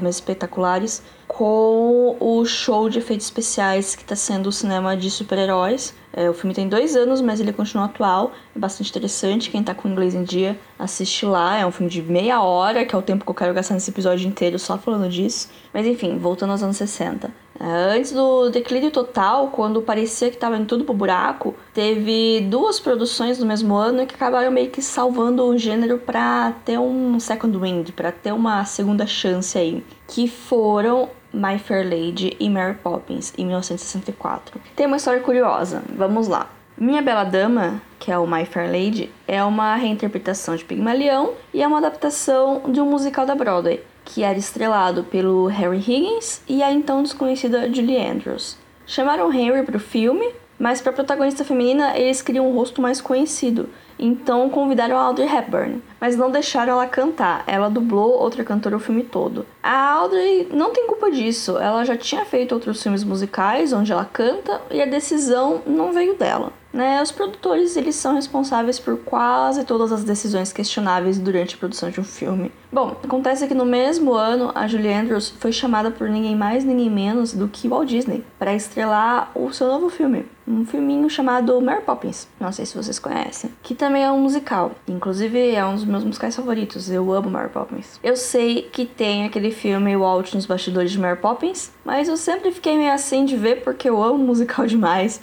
mais 0.00 0.14
espetaculares, 0.14 1.02
com 1.28 2.16
o 2.18 2.42
show 2.46 2.88
de 2.88 3.00
efeitos 3.00 3.26
especiais 3.26 3.94
que 3.94 4.00
está 4.00 4.16
sendo 4.16 4.46
o 4.46 4.52
cinema 4.52 4.96
de 4.96 5.10
super-heróis. 5.10 5.94
É, 6.16 6.30
o 6.30 6.32
filme 6.32 6.54
tem 6.54 6.66
dois 6.66 6.96
anos, 6.96 7.20
mas 7.20 7.40
ele 7.40 7.52
continua 7.52 7.84
atual, 7.84 8.32
é 8.54 8.58
bastante 8.58 8.88
interessante. 8.88 9.50
Quem 9.50 9.62
tá 9.62 9.74
com 9.74 9.86
inglês 9.86 10.14
em 10.14 10.24
dia, 10.24 10.58
assiste 10.78 11.26
lá. 11.26 11.58
É 11.58 11.66
um 11.66 11.70
filme 11.70 11.92
de 11.92 12.00
meia 12.00 12.40
hora, 12.40 12.86
que 12.86 12.94
é 12.94 12.98
o 12.98 13.02
tempo 13.02 13.22
que 13.22 13.30
eu 13.30 13.34
quero 13.34 13.52
gastar 13.52 13.74
nesse 13.74 13.90
episódio 13.90 14.26
inteiro 14.26 14.58
só 14.58 14.78
falando 14.78 15.10
disso. 15.10 15.50
Mas 15.74 15.86
enfim, 15.86 16.16
voltando 16.16 16.52
aos 16.52 16.62
anos 16.62 16.78
60. 16.78 17.30
É, 17.60 17.64
antes 17.96 18.12
do 18.12 18.48
declínio 18.48 18.90
total, 18.90 19.48
quando 19.48 19.82
parecia 19.82 20.30
que 20.30 20.36
estava 20.36 20.56
indo 20.56 20.66
tudo 20.66 20.84
pro 20.84 20.94
buraco, 20.94 21.54
teve 21.74 22.40
duas 22.50 22.80
produções 22.80 23.38
no 23.38 23.46
mesmo 23.46 23.74
ano 23.74 24.06
que 24.06 24.14
acabaram 24.14 24.50
meio 24.50 24.70
que 24.70 24.80
salvando 24.80 25.44
o 25.44 25.58
gênero 25.58 25.98
para 25.98 26.52
ter 26.64 26.78
um 26.78 27.20
second 27.20 27.56
wind, 27.56 27.90
para 27.92 28.10
ter 28.10 28.32
uma 28.32 28.64
segunda 28.64 29.06
chance 29.06 29.56
aí, 29.58 29.84
que 30.06 30.28
foram 30.28 31.10
My 31.36 31.58
Fair 31.58 31.84
Lady 31.84 32.34
e 32.40 32.48
Mary 32.48 32.76
Poppins, 32.82 33.34
em 33.36 33.44
1964. 33.44 34.58
Tem 34.74 34.86
uma 34.86 34.96
história 34.96 35.20
curiosa, 35.20 35.82
vamos 35.94 36.26
lá. 36.26 36.48
Minha 36.78 37.02
Bela 37.02 37.24
Dama, 37.24 37.80
que 37.98 38.10
é 38.10 38.18
o 38.18 38.26
My 38.26 38.44
Fair 38.44 38.70
Lady, 38.70 39.10
é 39.28 39.42
uma 39.44 39.76
reinterpretação 39.76 40.56
de 40.56 40.64
Pigmalião 40.64 41.34
e 41.52 41.62
é 41.62 41.66
uma 41.66 41.78
adaptação 41.78 42.62
de 42.68 42.80
um 42.80 42.90
musical 42.90 43.26
da 43.26 43.34
Broadway, 43.34 43.82
que 44.04 44.22
era 44.22 44.38
estrelado 44.38 45.04
pelo 45.04 45.46
Harry 45.46 45.78
Higgins 45.78 46.42
e 46.48 46.62
a 46.62 46.72
então 46.72 47.02
desconhecida 47.02 47.72
Julie 47.72 47.98
Andrews. 47.98 48.56
Chamaram 48.86 49.28
Harry 49.28 49.62
para 49.64 49.76
o 49.76 49.80
filme, 49.80 50.32
mas 50.58 50.80
para 50.80 50.92
protagonista 50.92 51.44
feminina 51.44 51.96
eles 51.96 52.22
queriam 52.22 52.48
um 52.48 52.54
rosto 52.54 52.80
mais 52.80 53.00
conhecido, 53.00 53.68
então 53.98 54.50
convidaram 54.50 54.96
a 54.96 55.02
Audrey 55.02 55.26
Hepburn, 55.26 55.82
mas 56.00 56.16
não 56.16 56.30
deixaram 56.30 56.74
ela 56.74 56.86
cantar. 56.86 57.44
Ela 57.46 57.68
dublou 57.68 58.10
outra 58.10 58.44
cantora 58.44 58.76
o 58.76 58.80
filme 58.80 59.02
todo. 59.02 59.46
A 59.62 59.92
Audrey 59.92 60.48
não 60.52 60.72
tem 60.72 60.86
culpa 60.86 61.10
disso. 61.10 61.56
Ela 61.58 61.84
já 61.84 61.96
tinha 61.96 62.24
feito 62.24 62.52
outros 62.52 62.82
filmes 62.82 63.02
musicais 63.02 63.72
onde 63.72 63.92
ela 63.92 64.04
canta 64.04 64.60
e 64.70 64.80
a 64.82 64.86
decisão 64.86 65.62
não 65.66 65.92
veio 65.92 66.14
dela. 66.14 66.52
Né? 66.76 67.02
Os 67.02 67.10
produtores 67.10 67.74
eles 67.74 67.94
são 67.94 68.14
responsáveis 68.14 68.78
por 68.78 68.98
quase 68.98 69.64
todas 69.64 69.90
as 69.90 70.04
decisões 70.04 70.52
questionáveis 70.52 71.18
durante 71.18 71.54
a 71.54 71.58
produção 71.58 71.88
de 71.88 71.98
um 71.98 72.04
filme. 72.04 72.52
Bom, 72.70 72.94
acontece 73.02 73.48
que 73.48 73.54
no 73.54 73.64
mesmo 73.64 74.12
ano 74.12 74.52
a 74.54 74.66
Julie 74.66 74.92
Andrews 74.92 75.30
foi 75.40 75.52
chamada 75.52 75.90
por 75.90 76.10
ninguém 76.10 76.36
mais 76.36 76.64
ninguém 76.64 76.90
menos 76.90 77.32
do 77.32 77.48
que 77.48 77.66
Walt 77.66 77.88
Disney 77.88 78.22
para 78.38 78.54
estrelar 78.54 79.30
o 79.34 79.50
seu 79.54 79.68
novo 79.68 79.88
filme, 79.88 80.26
um 80.46 80.66
filminho 80.66 81.08
chamado 81.08 81.58
Mary 81.62 81.80
Poppins. 81.80 82.28
Não 82.38 82.52
sei 82.52 82.66
se 82.66 82.76
vocês 82.76 82.98
conhecem, 82.98 83.50
que 83.62 83.74
também 83.74 84.04
é 84.04 84.12
um 84.12 84.20
musical. 84.20 84.72
Inclusive 84.86 85.54
é 85.54 85.64
um 85.64 85.76
dos 85.76 85.86
meus 85.86 86.04
musicais 86.04 86.36
favoritos. 86.36 86.90
Eu 86.90 87.10
amo 87.10 87.30
Mary 87.30 87.48
Poppins. 87.48 87.98
Eu 88.02 88.18
sei 88.18 88.68
que 88.70 88.84
tem 88.84 89.24
aquele 89.24 89.50
filme 89.50 89.96
Walt 89.96 90.34
nos 90.34 90.44
bastidores 90.44 90.90
de 90.90 90.98
Mary 90.98 91.18
Poppins, 91.18 91.72
mas 91.82 92.06
eu 92.06 92.18
sempre 92.18 92.52
fiquei 92.52 92.76
meio 92.76 92.92
assim 92.92 93.24
de 93.24 93.34
ver 93.34 93.62
porque 93.62 93.88
eu 93.88 94.02
amo 94.02 94.18
musical 94.18 94.66
demais. 94.68 95.22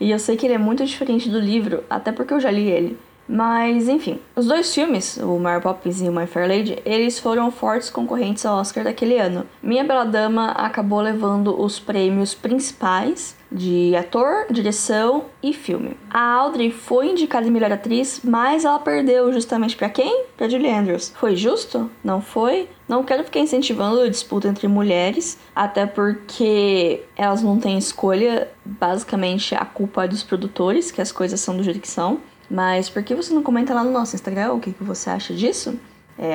E 0.00 0.10
eu 0.10 0.18
sei 0.18 0.36
que 0.36 0.46
ele 0.46 0.54
é 0.54 0.58
muito 0.58 0.84
diferente 0.84 1.28
do 1.28 1.38
livro, 1.38 1.84
até 1.90 2.10
porque 2.10 2.32
eu 2.32 2.40
já 2.40 2.50
li 2.50 2.66
ele. 2.68 2.98
Mas, 3.32 3.88
enfim, 3.88 4.18
os 4.34 4.46
dois 4.46 4.74
filmes, 4.74 5.16
o 5.18 5.38
Mary 5.38 5.62
Poppins 5.62 6.00
e 6.00 6.08
o 6.08 6.12
My 6.12 6.26
Fair 6.26 6.48
Lady, 6.48 6.82
eles 6.84 7.20
foram 7.20 7.52
fortes 7.52 7.88
concorrentes 7.88 8.44
ao 8.44 8.58
Oscar 8.58 8.82
daquele 8.82 9.18
ano. 9.18 9.46
Minha 9.62 9.84
Bela 9.84 10.04
Dama 10.04 10.50
acabou 10.50 11.00
levando 11.00 11.58
os 11.62 11.78
prêmios 11.78 12.34
principais 12.34 13.38
de 13.52 13.94
ator, 13.96 14.46
direção 14.50 15.26
e 15.40 15.52
filme. 15.52 15.96
A 16.10 16.20
Audrey 16.20 16.72
foi 16.72 17.10
indicada 17.10 17.46
em 17.46 17.50
melhor 17.50 17.72
atriz, 17.72 18.20
mas 18.24 18.64
ela 18.64 18.78
perdeu 18.78 19.32
justamente 19.32 19.76
para 19.76 19.88
quem? 19.88 20.24
Para 20.36 20.48
Julie 20.48 20.70
Andrews. 20.70 21.12
Foi 21.16 21.36
justo? 21.36 21.90
Não 22.02 22.20
foi? 22.20 22.68
Não 22.88 23.04
quero 23.04 23.22
ficar 23.22 23.40
incentivando 23.40 24.00
a 24.00 24.08
disputa 24.08 24.48
entre 24.48 24.66
mulheres, 24.66 25.38
até 25.54 25.86
porque 25.86 27.02
elas 27.16 27.42
não 27.42 27.58
têm 27.58 27.78
escolha. 27.78 28.48
Basicamente, 28.64 29.54
a 29.54 29.64
culpa 29.64 30.04
é 30.04 30.08
dos 30.08 30.24
produtores, 30.24 30.90
que 30.90 31.00
as 31.00 31.12
coisas 31.12 31.40
são 31.40 31.56
do 31.56 31.62
jeito 31.62 31.80
que 31.80 31.88
são. 31.88 32.18
Mas 32.50 32.90
por 32.90 33.02
que 33.02 33.14
você 33.14 33.32
não 33.32 33.42
comenta 33.42 33.72
lá 33.72 33.84
no 33.84 33.92
nosso 33.92 34.16
Instagram 34.16 34.54
o 34.54 34.60
que, 34.60 34.72
que 34.72 34.82
você 34.82 35.08
acha 35.08 35.32
disso? 35.32 35.78
É 36.18 36.34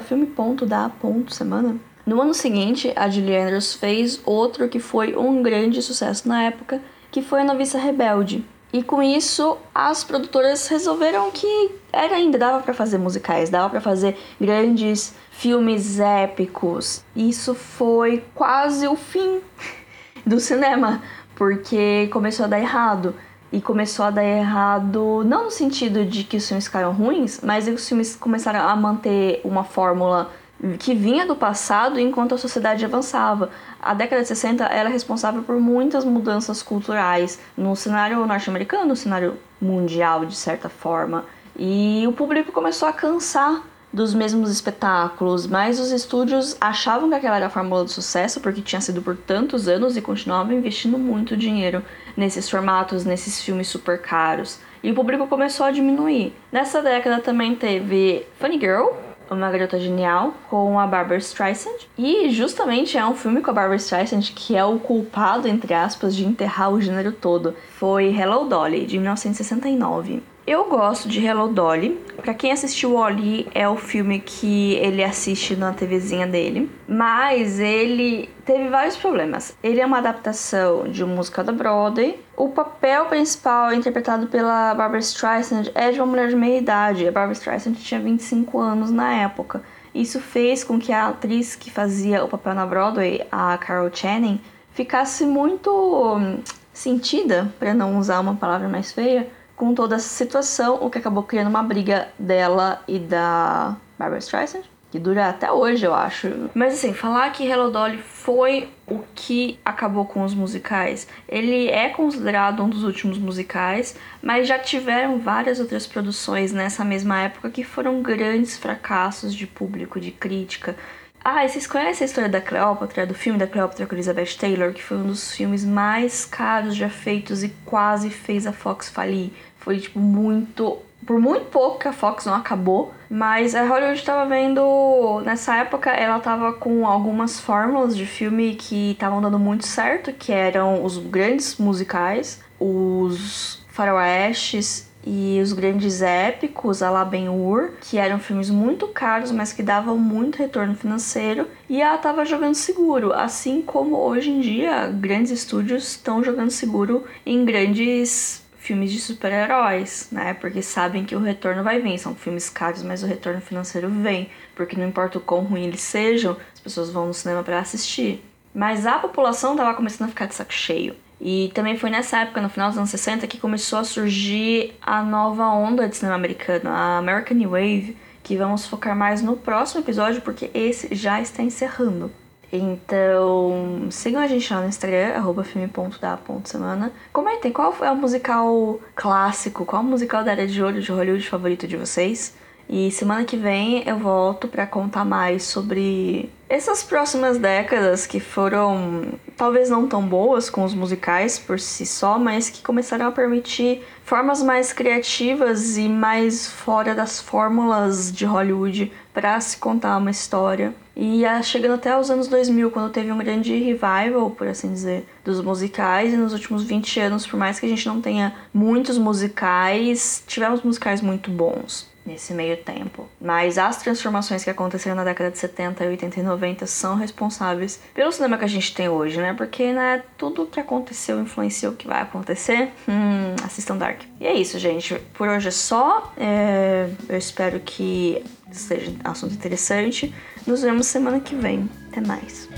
filme.da.semana. 0.00 1.76
No 2.04 2.20
ano 2.20 2.34
seguinte, 2.34 2.92
a 2.96 3.08
Julie 3.08 3.36
Andrews 3.36 3.74
fez 3.74 4.20
outro 4.26 4.68
que 4.68 4.80
foi 4.80 5.16
um 5.16 5.40
grande 5.40 5.80
sucesso 5.80 6.28
na 6.28 6.42
época, 6.42 6.82
que 7.12 7.22
foi 7.22 7.42
A 7.42 7.44
Noviça 7.44 7.78
Rebelde. 7.78 8.44
E 8.72 8.82
com 8.82 9.02
isso, 9.02 9.58
as 9.74 10.02
produtoras 10.02 10.66
resolveram 10.66 11.30
que 11.30 11.70
era 11.92 12.16
ainda 12.16 12.38
dava 12.38 12.60
para 12.60 12.72
fazer 12.72 12.98
musicais, 12.98 13.50
dava 13.50 13.68
para 13.68 13.80
fazer 13.80 14.16
grandes 14.40 15.14
filmes 15.30 16.00
épicos. 16.00 17.04
Isso 17.14 17.54
foi 17.54 18.24
quase 18.34 18.88
o 18.88 18.96
fim 18.96 19.40
do 20.26 20.40
cinema, 20.40 21.02
porque 21.36 22.08
começou 22.10 22.46
a 22.46 22.48
dar 22.48 22.58
errado. 22.58 23.14
E 23.52 23.60
começou 23.60 24.06
a 24.06 24.10
dar 24.10 24.24
errado, 24.24 25.22
não 25.24 25.44
no 25.44 25.50
sentido 25.50 26.04
de 26.06 26.24
que 26.24 26.38
os 26.38 26.48
filmes 26.48 26.66
ficaram 26.66 26.92
ruins, 26.92 27.40
mas 27.42 27.68
os 27.68 27.86
filmes 27.86 28.16
começaram 28.16 28.66
a 28.66 28.74
manter 28.74 29.42
uma 29.44 29.62
fórmula 29.62 30.30
que 30.78 30.94
vinha 30.94 31.26
do 31.26 31.34
passado 31.34 31.98
enquanto 31.98 32.34
a 32.34 32.38
sociedade 32.38 32.84
avançava. 32.84 33.50
A 33.80 33.94
década 33.94 34.22
de 34.22 34.28
60 34.28 34.64
era 34.64 34.88
é 34.88 34.92
responsável 34.92 35.42
por 35.42 35.56
muitas 35.60 36.04
mudanças 36.04 36.62
culturais 36.62 37.38
no 37.56 37.74
cenário 37.74 38.24
norte-americano, 38.24 38.86
no 38.86 38.96
cenário 38.96 39.36
mundial, 39.60 40.24
de 40.24 40.36
certa 40.36 40.68
forma. 40.68 41.24
E 41.58 42.04
o 42.06 42.12
público 42.12 42.52
começou 42.52 42.88
a 42.88 42.92
cansar 42.92 43.62
dos 43.92 44.14
mesmos 44.14 44.50
espetáculos, 44.50 45.46
mas 45.46 45.78
os 45.78 45.90
estúdios 45.90 46.56
achavam 46.60 47.08
que 47.10 47.14
aquela 47.14 47.36
era 47.36 47.46
a 47.46 47.50
fórmula 47.50 47.84
do 47.84 47.90
sucesso 47.90 48.40
porque 48.40 48.62
tinha 48.62 48.80
sido 48.80 49.02
por 49.02 49.16
tantos 49.16 49.68
anos 49.68 49.96
e 49.96 50.00
continuavam 50.00 50.54
investindo 50.54 50.98
muito 50.98 51.36
dinheiro 51.36 51.84
nesses 52.16 52.48
formatos, 52.48 53.04
nesses 53.04 53.40
filmes 53.40 53.68
super 53.68 54.00
caros. 54.00 54.58
E 54.82 54.90
o 54.90 54.94
público 54.94 55.26
começou 55.26 55.66
a 55.66 55.70
diminuir. 55.70 56.34
Nessa 56.50 56.82
década 56.82 57.20
também 57.20 57.54
teve 57.54 58.26
Funny 58.40 58.58
Girl, 58.58 58.88
uma 59.30 59.50
Garota 59.50 59.78
Genial, 59.78 60.34
com 60.50 60.78
a 60.78 60.86
Barbara 60.86 61.18
Streisand. 61.18 61.88
E 61.96 62.30
justamente 62.30 62.98
é 62.98 63.06
um 63.06 63.14
filme 63.14 63.40
com 63.40 63.50
a 63.50 63.54
Barbara 63.54 63.76
Streisand 63.76 64.32
que 64.34 64.56
é 64.56 64.64
o 64.64 64.78
culpado, 64.78 65.46
entre 65.46 65.72
aspas, 65.74 66.16
de 66.16 66.24
enterrar 66.24 66.72
o 66.72 66.80
gênero 66.80 67.12
todo. 67.12 67.54
Foi 67.78 68.06
Hello 68.06 68.48
Dolly, 68.48 68.86
de 68.86 68.98
1969. 68.98 70.31
Eu 70.44 70.64
gosto 70.68 71.08
de 71.08 71.24
Hello 71.24 71.46
Dolly. 71.46 72.00
Para 72.16 72.34
quem 72.34 72.50
assistiu 72.50 72.96
Oli, 72.96 73.46
é 73.54 73.68
o 73.68 73.76
filme 73.76 74.18
que 74.18 74.74
ele 74.74 75.04
assiste 75.04 75.54
na 75.54 75.72
TVzinha 75.72 76.26
dele. 76.26 76.68
Mas 76.88 77.60
ele 77.60 78.28
teve 78.44 78.68
vários 78.68 78.96
problemas. 78.96 79.56
Ele 79.62 79.80
é 79.80 79.86
uma 79.86 79.98
adaptação 79.98 80.88
de 80.88 81.04
uma 81.04 81.14
música 81.14 81.44
da 81.44 81.52
Broadway. 81.52 82.18
O 82.36 82.48
papel 82.48 83.06
principal, 83.06 83.72
interpretado 83.72 84.26
pela 84.26 84.74
Barbara 84.74 84.98
Streisand, 84.98 85.70
é 85.76 85.92
de 85.92 86.00
uma 86.00 86.06
mulher 86.06 86.28
de 86.28 86.34
meia 86.34 86.58
idade. 86.58 87.06
A 87.06 87.12
Barbara 87.12 87.34
Streisand 87.34 87.74
tinha 87.74 88.00
25 88.00 88.58
anos 88.58 88.90
na 88.90 89.14
época. 89.14 89.62
Isso 89.94 90.20
fez 90.20 90.64
com 90.64 90.76
que 90.76 90.92
a 90.92 91.08
atriz 91.08 91.54
que 91.54 91.70
fazia 91.70 92.24
o 92.24 92.28
papel 92.28 92.54
na 92.54 92.66
Broadway, 92.66 93.24
a 93.30 93.56
Carol 93.58 93.90
Channing, 93.94 94.40
ficasse 94.72 95.24
muito 95.24 95.70
hum, 95.70 96.40
sentida, 96.72 97.52
para 97.60 97.72
não 97.72 97.96
usar 97.96 98.18
uma 98.18 98.34
palavra 98.34 98.68
mais 98.68 98.90
feia, 98.90 99.28
com 99.62 99.76
toda 99.76 99.94
essa 99.94 100.08
situação, 100.08 100.80
o 100.82 100.90
que 100.90 100.98
acabou 100.98 101.22
criando 101.22 101.46
uma 101.46 101.62
briga 101.62 102.08
dela 102.18 102.82
e 102.88 102.98
da 102.98 103.76
Barbara 103.96 104.18
Streisand, 104.18 104.64
que 104.90 104.98
dura 104.98 105.28
até 105.28 105.52
hoje, 105.52 105.86
eu 105.86 105.94
acho. 105.94 106.50
Mas 106.52 106.74
assim, 106.74 106.92
falar 106.92 107.30
que 107.30 107.46
Hello 107.46 107.70
Dolly 107.70 107.98
foi 107.98 108.68
o 108.88 109.04
que 109.14 109.60
acabou 109.64 110.04
com 110.04 110.24
os 110.24 110.34
musicais. 110.34 111.06
Ele 111.28 111.68
é 111.68 111.90
considerado 111.90 112.60
um 112.60 112.68
dos 112.68 112.82
últimos 112.82 113.18
musicais, 113.18 113.96
mas 114.20 114.48
já 114.48 114.58
tiveram 114.58 115.20
várias 115.20 115.60
outras 115.60 115.86
produções 115.86 116.50
nessa 116.50 116.84
mesma 116.84 117.20
época 117.20 117.48
que 117.48 117.62
foram 117.62 118.02
grandes 118.02 118.56
fracassos 118.56 119.32
de 119.32 119.46
público, 119.46 120.00
de 120.00 120.10
crítica. 120.10 120.74
Ah, 121.24 121.44
e 121.44 121.48
vocês 121.48 121.68
conhecem 121.68 122.04
a 122.04 122.08
história 122.08 122.28
da 122.28 122.40
Cleópatra, 122.40 123.06
do 123.06 123.14
filme 123.14 123.38
da 123.38 123.46
Cleópatra 123.46 123.86
com 123.86 123.94
Elizabeth 123.94 124.36
Taylor, 124.36 124.72
que 124.72 124.82
foi 124.82 124.96
um 124.96 125.06
dos 125.06 125.32
filmes 125.32 125.64
mais 125.64 126.24
caros 126.24 126.74
já 126.74 126.88
feitos 126.88 127.44
e 127.44 127.50
quase 127.64 128.10
fez 128.10 128.44
a 128.44 128.52
Fox 128.52 128.88
falir. 128.88 129.30
Foi, 129.58 129.78
tipo, 129.78 130.00
muito. 130.00 130.78
Por 131.06 131.20
muito 131.20 131.46
pouco 131.46 131.80
que 131.80 131.88
a 131.88 131.92
Fox 131.92 132.26
não 132.26 132.34
acabou, 132.34 132.92
mas 133.10 133.54
a 133.54 133.64
Hollywood 133.64 133.98
estava 133.98 134.28
vendo. 134.28 135.20
Nessa 135.24 135.56
época, 135.56 135.90
ela 135.90 136.18
estava 136.18 136.52
com 136.54 136.86
algumas 136.86 137.40
fórmulas 137.40 137.96
de 137.96 138.06
filme 138.06 138.56
que 138.56 138.92
estavam 138.92 139.20
dando 139.20 139.38
muito 139.38 139.66
certo, 139.66 140.12
que 140.12 140.32
eram 140.32 140.84
os 140.84 140.98
grandes 140.98 141.56
musicais, 141.56 142.40
os 142.58 143.64
faroestes 143.68 144.91
e 145.04 145.40
os 145.42 145.52
grandes 145.52 146.02
épicos, 146.02 146.82
a 146.82 147.04
Ben-Hur, 147.04 147.72
que 147.80 147.98
eram 147.98 148.18
filmes 148.18 148.50
muito 148.50 148.86
caros, 148.88 149.30
mas 149.30 149.52
que 149.52 149.62
davam 149.62 149.98
muito 149.98 150.36
retorno 150.36 150.74
financeiro, 150.74 151.48
e 151.68 151.80
ela 151.80 151.96
estava 151.96 152.24
jogando 152.24 152.54
seguro, 152.54 153.12
assim 153.12 153.62
como 153.62 153.96
hoje 153.96 154.30
em 154.30 154.40
dia 154.40 154.88
grandes 154.88 155.32
estúdios 155.32 155.88
estão 155.88 156.22
jogando 156.22 156.50
seguro 156.50 157.04
em 157.26 157.44
grandes 157.44 158.42
filmes 158.62 158.92
de 158.92 159.00
super-heróis, 159.00 160.08
né? 160.12 160.34
Porque 160.34 160.62
sabem 160.62 161.04
que 161.04 161.16
o 161.16 161.20
retorno 161.20 161.64
vai 161.64 161.80
vir. 161.80 161.98
São 161.98 162.14
filmes 162.14 162.48
caros, 162.48 162.82
mas 162.82 163.02
o 163.02 163.06
retorno 163.06 163.40
financeiro 163.40 163.88
vem. 163.88 164.30
Porque 164.54 164.76
não 164.76 164.86
importa 164.86 165.18
o 165.18 165.20
quão 165.20 165.42
ruim 165.42 165.64
eles 165.64 165.80
sejam, 165.80 166.36
as 166.54 166.60
pessoas 166.60 166.88
vão 166.88 167.06
no 167.06 167.14
cinema 167.14 167.42
para 167.42 167.58
assistir. 167.58 168.24
Mas 168.54 168.86
a 168.86 168.98
população 168.98 169.56
tava 169.56 169.74
começando 169.74 170.06
a 170.06 170.10
ficar 170.10 170.26
de 170.26 170.36
saco 170.36 170.52
cheio. 170.52 170.94
E 171.24 171.52
também 171.54 171.76
foi 171.76 171.88
nessa 171.88 172.18
época, 172.18 172.40
no 172.42 172.48
final 172.48 172.68
dos 172.68 172.76
anos 172.76 172.90
60, 172.90 173.28
que 173.28 173.38
começou 173.38 173.78
a 173.78 173.84
surgir 173.84 174.74
a 174.82 175.04
nova 175.04 175.46
onda 175.46 175.88
de 175.88 175.96
cinema 175.96 176.16
americano, 176.16 176.68
a 176.68 176.98
American 176.98 177.36
New 177.36 177.50
Wave, 177.50 177.96
que 178.24 178.36
vamos 178.36 178.66
focar 178.66 178.96
mais 178.96 179.22
no 179.22 179.36
próximo 179.36 179.82
episódio, 179.82 180.20
porque 180.22 180.50
esse 180.52 180.92
já 180.96 181.20
está 181.20 181.40
encerrando. 181.40 182.10
Então, 182.52 183.86
sigam 183.88 184.20
a 184.20 184.26
gente 184.26 184.52
lá 184.52 184.60
no 184.60 184.68
Instagram, 184.68 185.14
filme.da.semana. 185.44 186.92
Comentem 187.12 187.52
qual 187.52 187.72
é 187.80 187.90
o 187.90 187.96
musical 187.96 188.80
clássico, 188.96 189.64
qual 189.64 189.80
é 189.80 189.84
o 189.84 189.88
musical 189.88 190.24
da 190.24 190.32
era 190.32 190.46
de 190.46 190.60
olho 190.60 190.82
de 190.82 190.90
Hollywood 190.90 191.26
favorito 191.26 191.68
de 191.68 191.76
vocês. 191.76 192.34
E 192.74 192.90
semana 192.90 193.22
que 193.22 193.36
vem 193.36 193.86
eu 193.86 193.98
volto 193.98 194.48
para 194.48 194.66
contar 194.66 195.04
mais 195.04 195.42
sobre 195.42 196.30
essas 196.48 196.82
próximas 196.82 197.36
décadas 197.36 198.06
que 198.06 198.18
foram 198.18 199.12
talvez 199.36 199.68
não 199.68 199.86
tão 199.86 200.00
boas 200.06 200.48
com 200.48 200.64
os 200.64 200.72
musicais 200.72 201.38
por 201.38 201.60
si 201.60 201.84
só, 201.84 202.18
mas 202.18 202.48
que 202.48 202.62
começaram 202.62 203.08
a 203.08 203.12
permitir 203.12 203.82
formas 204.06 204.42
mais 204.42 204.72
criativas 204.72 205.76
e 205.76 205.86
mais 205.86 206.46
fora 206.46 206.94
das 206.94 207.20
fórmulas 207.20 208.10
de 208.10 208.24
Hollywood 208.24 208.90
para 209.12 209.38
se 209.38 209.58
contar 209.58 209.98
uma 209.98 210.10
história. 210.10 210.74
E 210.96 211.24
chegando 211.42 211.74
até 211.74 211.94
os 211.98 212.10
anos 212.10 212.26
2000, 212.26 212.70
quando 212.70 212.90
teve 212.90 213.12
um 213.12 213.18
grande 213.18 213.52
revival, 213.52 214.30
por 214.30 214.48
assim 214.48 214.72
dizer, 214.72 215.06
dos 215.22 215.42
musicais, 215.42 216.14
e 216.14 216.16
nos 216.16 216.32
últimos 216.32 216.62
20 216.62 217.00
anos, 217.00 217.26
por 217.26 217.38
mais 217.38 217.60
que 217.60 217.66
a 217.66 217.68
gente 217.68 217.86
não 217.86 218.00
tenha 218.00 218.34
muitos 218.52 218.96
musicais, 218.96 220.24
tivemos 220.26 220.62
musicais 220.62 221.02
muito 221.02 221.30
bons 221.30 221.91
nesse 222.04 222.34
meio 222.34 222.56
tempo. 222.56 223.08
Mas 223.20 223.58
as 223.58 223.78
transformações 223.78 224.44
que 224.44 224.50
aconteceram 224.50 224.96
na 224.96 225.04
década 225.04 225.30
de 225.30 225.38
70, 225.38 225.84
80 225.84 226.20
e 226.20 226.22
90 226.22 226.66
são 226.66 226.96
responsáveis 226.96 227.80
pelo 227.94 228.10
cinema 228.12 228.36
que 228.38 228.44
a 228.44 228.48
gente 228.48 228.74
tem 228.74 228.88
hoje, 228.88 229.18
né? 229.18 229.32
Porque, 229.32 229.72
né, 229.72 230.02
tudo 230.16 230.46
que 230.46 230.60
aconteceu 230.60 231.20
influenciou 231.20 231.72
o 231.72 231.76
que 231.76 231.86
vai 231.86 232.02
acontecer. 232.02 232.70
Hum, 232.88 233.34
assistam 233.44 233.76
Dark. 233.76 234.02
E 234.20 234.26
é 234.26 234.34
isso, 234.34 234.58
gente. 234.58 234.94
Por 235.14 235.28
hoje 235.28 235.48
é 235.48 235.52
só. 235.52 236.12
É... 236.16 236.88
Eu 237.08 237.16
espero 237.16 237.60
que 237.60 238.22
seja 238.50 238.90
um 238.90 239.10
assunto 239.10 239.34
interessante. 239.34 240.14
Nos 240.46 240.62
vemos 240.62 240.86
semana 240.86 241.20
que 241.20 241.34
vem. 241.34 241.68
Até 241.90 242.00
mais. 242.00 242.48